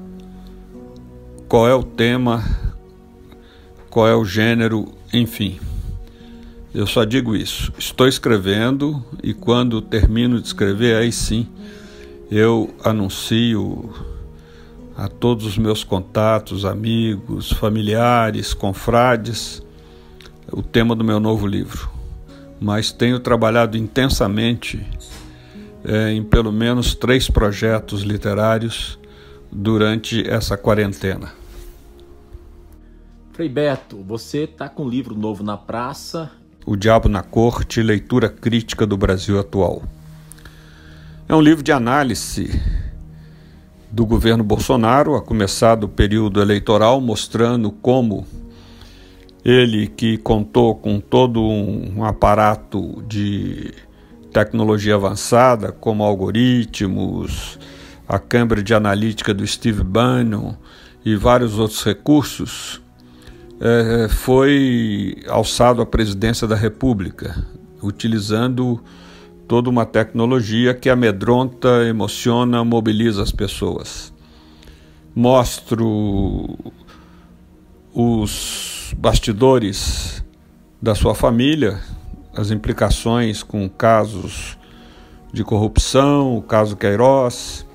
qual 1.47 1.65
é 1.65 1.73
o 1.73 1.81
tema, 1.81 2.43
qual 3.89 4.05
é 4.05 4.13
o 4.13 4.25
gênero, 4.25 4.93
enfim. 5.13 5.61
Eu 6.73 6.87
só 6.87 7.03
digo 7.03 7.35
isso. 7.35 7.73
Estou 7.77 8.07
escrevendo 8.07 9.03
e 9.21 9.33
quando 9.33 9.81
termino 9.81 10.39
de 10.39 10.47
escrever, 10.47 10.95
aí 10.95 11.11
sim 11.11 11.47
eu 12.31 12.73
anuncio 12.81 13.93
a 14.95 15.09
todos 15.09 15.45
os 15.45 15.57
meus 15.57 15.83
contatos, 15.83 16.63
amigos, 16.63 17.51
familiares, 17.51 18.53
confrades, 18.53 19.61
o 20.49 20.61
tema 20.61 20.95
do 20.95 21.03
meu 21.03 21.19
novo 21.19 21.45
livro. 21.45 21.89
Mas 22.57 22.89
tenho 22.91 23.19
trabalhado 23.19 23.75
intensamente 23.75 24.85
é, 25.83 26.13
em 26.13 26.23
pelo 26.23 26.53
menos 26.53 26.95
três 26.95 27.29
projetos 27.29 28.01
literários 28.01 28.97
durante 29.51 30.25
essa 30.25 30.55
quarentena. 30.55 31.33
Frei 33.33 33.49
Beto, 33.49 33.97
você 34.03 34.43
está 34.43 34.69
com 34.69 34.83
um 34.83 34.89
livro 34.89 35.15
novo 35.15 35.43
na 35.43 35.57
praça. 35.57 36.31
O 36.65 36.75
Diabo 36.75 37.09
na 37.09 37.23
Corte, 37.23 37.81
leitura 37.81 38.29
crítica 38.29 38.85
do 38.85 38.95
Brasil 38.95 39.39
atual. 39.39 39.81
É 41.27 41.35
um 41.35 41.41
livro 41.41 41.63
de 41.63 41.71
análise 41.71 42.61
do 43.91 44.05
governo 44.05 44.43
Bolsonaro, 44.43 45.15
a 45.15 45.21
começar 45.21 45.75
do 45.75 45.89
período 45.89 46.39
eleitoral, 46.39 47.01
mostrando 47.01 47.71
como 47.71 48.27
ele, 49.43 49.87
que 49.87 50.17
contou 50.17 50.75
com 50.75 50.99
todo 50.99 51.41
um 51.41 52.05
aparato 52.05 53.03
de 53.07 53.73
tecnologia 54.31 54.95
avançada, 54.95 55.71
como 55.71 56.03
algoritmos, 56.03 57.57
a 58.07 58.19
Cambridge 58.19 58.73
Analítica 58.73 59.33
do 59.33 59.45
Steve 59.45 59.83
Bannon 59.83 60.53
e 61.03 61.15
vários 61.15 61.57
outros 61.57 61.83
recursos, 61.83 62.81
é, 63.63 64.07
foi 64.09 65.17
alçado 65.27 65.83
à 65.83 65.85
presidência 65.85 66.47
da 66.47 66.55
República, 66.55 67.45
utilizando 67.81 68.83
toda 69.47 69.69
uma 69.69 69.85
tecnologia 69.85 70.73
que 70.73 70.89
amedronta, 70.89 71.85
emociona, 71.87 72.65
mobiliza 72.65 73.21
as 73.21 73.31
pessoas. 73.31 74.11
Mostro 75.13 76.57
os 77.93 78.93
bastidores 78.97 80.25
da 80.81 80.95
sua 80.95 81.13
família, 81.13 81.79
as 82.33 82.49
implicações 82.49 83.43
com 83.43 83.69
casos 83.69 84.57
de 85.31 85.43
corrupção, 85.43 86.35
o 86.35 86.41
caso 86.41 86.75
Queiroz, 86.75 87.65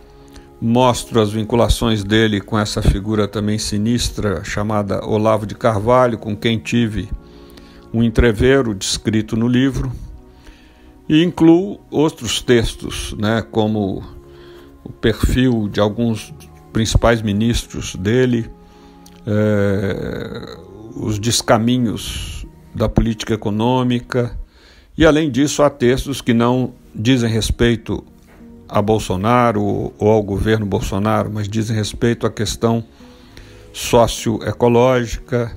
mostro 0.60 1.20
as 1.20 1.30
vinculações 1.30 2.02
dele 2.02 2.40
com 2.40 2.58
essa 2.58 2.80
figura 2.80 3.28
também 3.28 3.58
sinistra 3.58 4.42
chamada 4.42 5.04
Olavo 5.06 5.46
de 5.46 5.54
Carvalho, 5.54 6.18
com 6.18 6.36
quem 6.36 6.58
tive 6.58 7.08
um 7.92 8.02
entreveiro 8.02 8.74
descrito 8.74 9.36
no 9.36 9.46
livro. 9.46 9.92
E 11.08 11.22
incluo 11.22 11.80
outros 11.90 12.40
textos, 12.40 13.14
né, 13.18 13.42
como 13.42 14.02
o 14.82 14.90
perfil 14.90 15.68
de 15.68 15.78
alguns 15.78 16.34
principais 16.72 17.22
ministros 17.22 17.94
dele, 17.94 18.50
eh, 19.26 20.58
os 20.96 21.18
descaminhos 21.18 22.46
da 22.74 22.88
política 22.88 23.34
econômica, 23.34 24.36
e 24.98 25.04
além 25.04 25.30
disso 25.30 25.62
há 25.62 25.70
textos 25.70 26.20
que 26.20 26.34
não 26.34 26.72
dizem 26.94 27.30
respeito 27.30 28.04
a 28.68 28.82
Bolsonaro 28.82 29.92
ou 29.98 30.10
ao 30.10 30.22
governo 30.22 30.66
Bolsonaro, 30.66 31.30
mas 31.32 31.48
dizem 31.48 31.76
respeito 31.76 32.26
à 32.26 32.30
questão 32.30 32.84
socioecológica, 33.72 35.54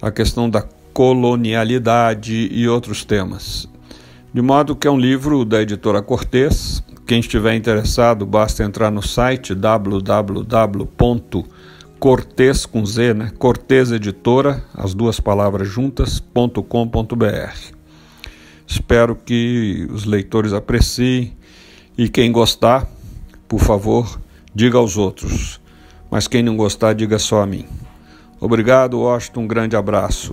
à 0.00 0.10
questão 0.10 0.48
da 0.48 0.62
colonialidade 0.92 2.48
e 2.52 2.68
outros 2.68 3.04
temas. 3.04 3.68
De 4.32 4.42
modo 4.42 4.76
que 4.76 4.86
é 4.86 4.90
um 4.90 4.98
livro 4.98 5.44
da 5.44 5.62
editora 5.62 6.02
Cortez. 6.02 6.82
Quem 7.06 7.20
estiver 7.20 7.54
interessado, 7.54 8.26
basta 8.26 8.62
entrar 8.62 8.90
no 8.90 9.00
site 9.00 9.54
www.cortez 9.54 10.26
com 12.66 12.84
Z, 12.84 13.14
né? 13.14 13.32
Cortez 13.38 13.90
Editora, 13.90 14.62
as 14.74 14.92
duas 14.92 15.18
palavras 15.18 15.66
juntas.com.br. 15.66 16.62
Espero 18.66 19.16
que 19.16 19.88
os 19.90 20.04
leitores 20.04 20.52
apreciem 20.52 21.37
e 21.98 22.08
quem 22.08 22.30
gostar, 22.30 22.86
por 23.48 23.58
favor, 23.58 24.20
diga 24.54 24.78
aos 24.78 24.96
outros. 24.96 25.60
Mas 26.08 26.28
quem 26.28 26.44
não 26.44 26.56
gostar, 26.56 26.94
diga 26.94 27.18
só 27.18 27.42
a 27.42 27.46
mim. 27.46 27.66
Obrigado, 28.40 29.00
Washington. 29.00 29.40
Um 29.40 29.48
grande 29.48 29.74
abraço. 29.74 30.32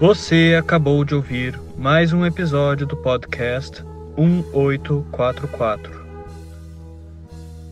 Você 0.00 0.56
acabou 0.58 1.04
de 1.04 1.14
ouvir 1.14 1.58
mais 1.78 2.12
um 2.12 2.26
episódio 2.26 2.84
do 2.84 2.96
podcast 2.96 3.82
1844. 4.18 6.05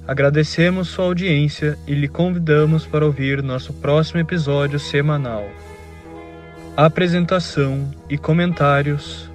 Agradecemos 0.06 0.88
sua 0.88 1.06
audiência 1.06 1.78
e 1.86 1.94
lhe 1.94 2.08
convidamos 2.08 2.86
para 2.86 3.06
ouvir 3.06 3.42
nosso 3.42 3.72
próximo 3.72 4.20
episódio 4.20 4.78
semanal. 4.78 5.48
Apresentação 6.76 7.90
e 8.10 8.18
comentários: 8.18 9.30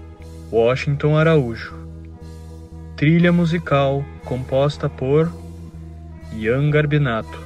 Washington 0.51 1.17
Araújo. 1.17 1.73
Trilha 2.95 3.31
musical 3.31 4.05
composta 4.23 4.87
por 4.87 5.31
Ian 6.33 6.69
Garbinato. 6.69 7.41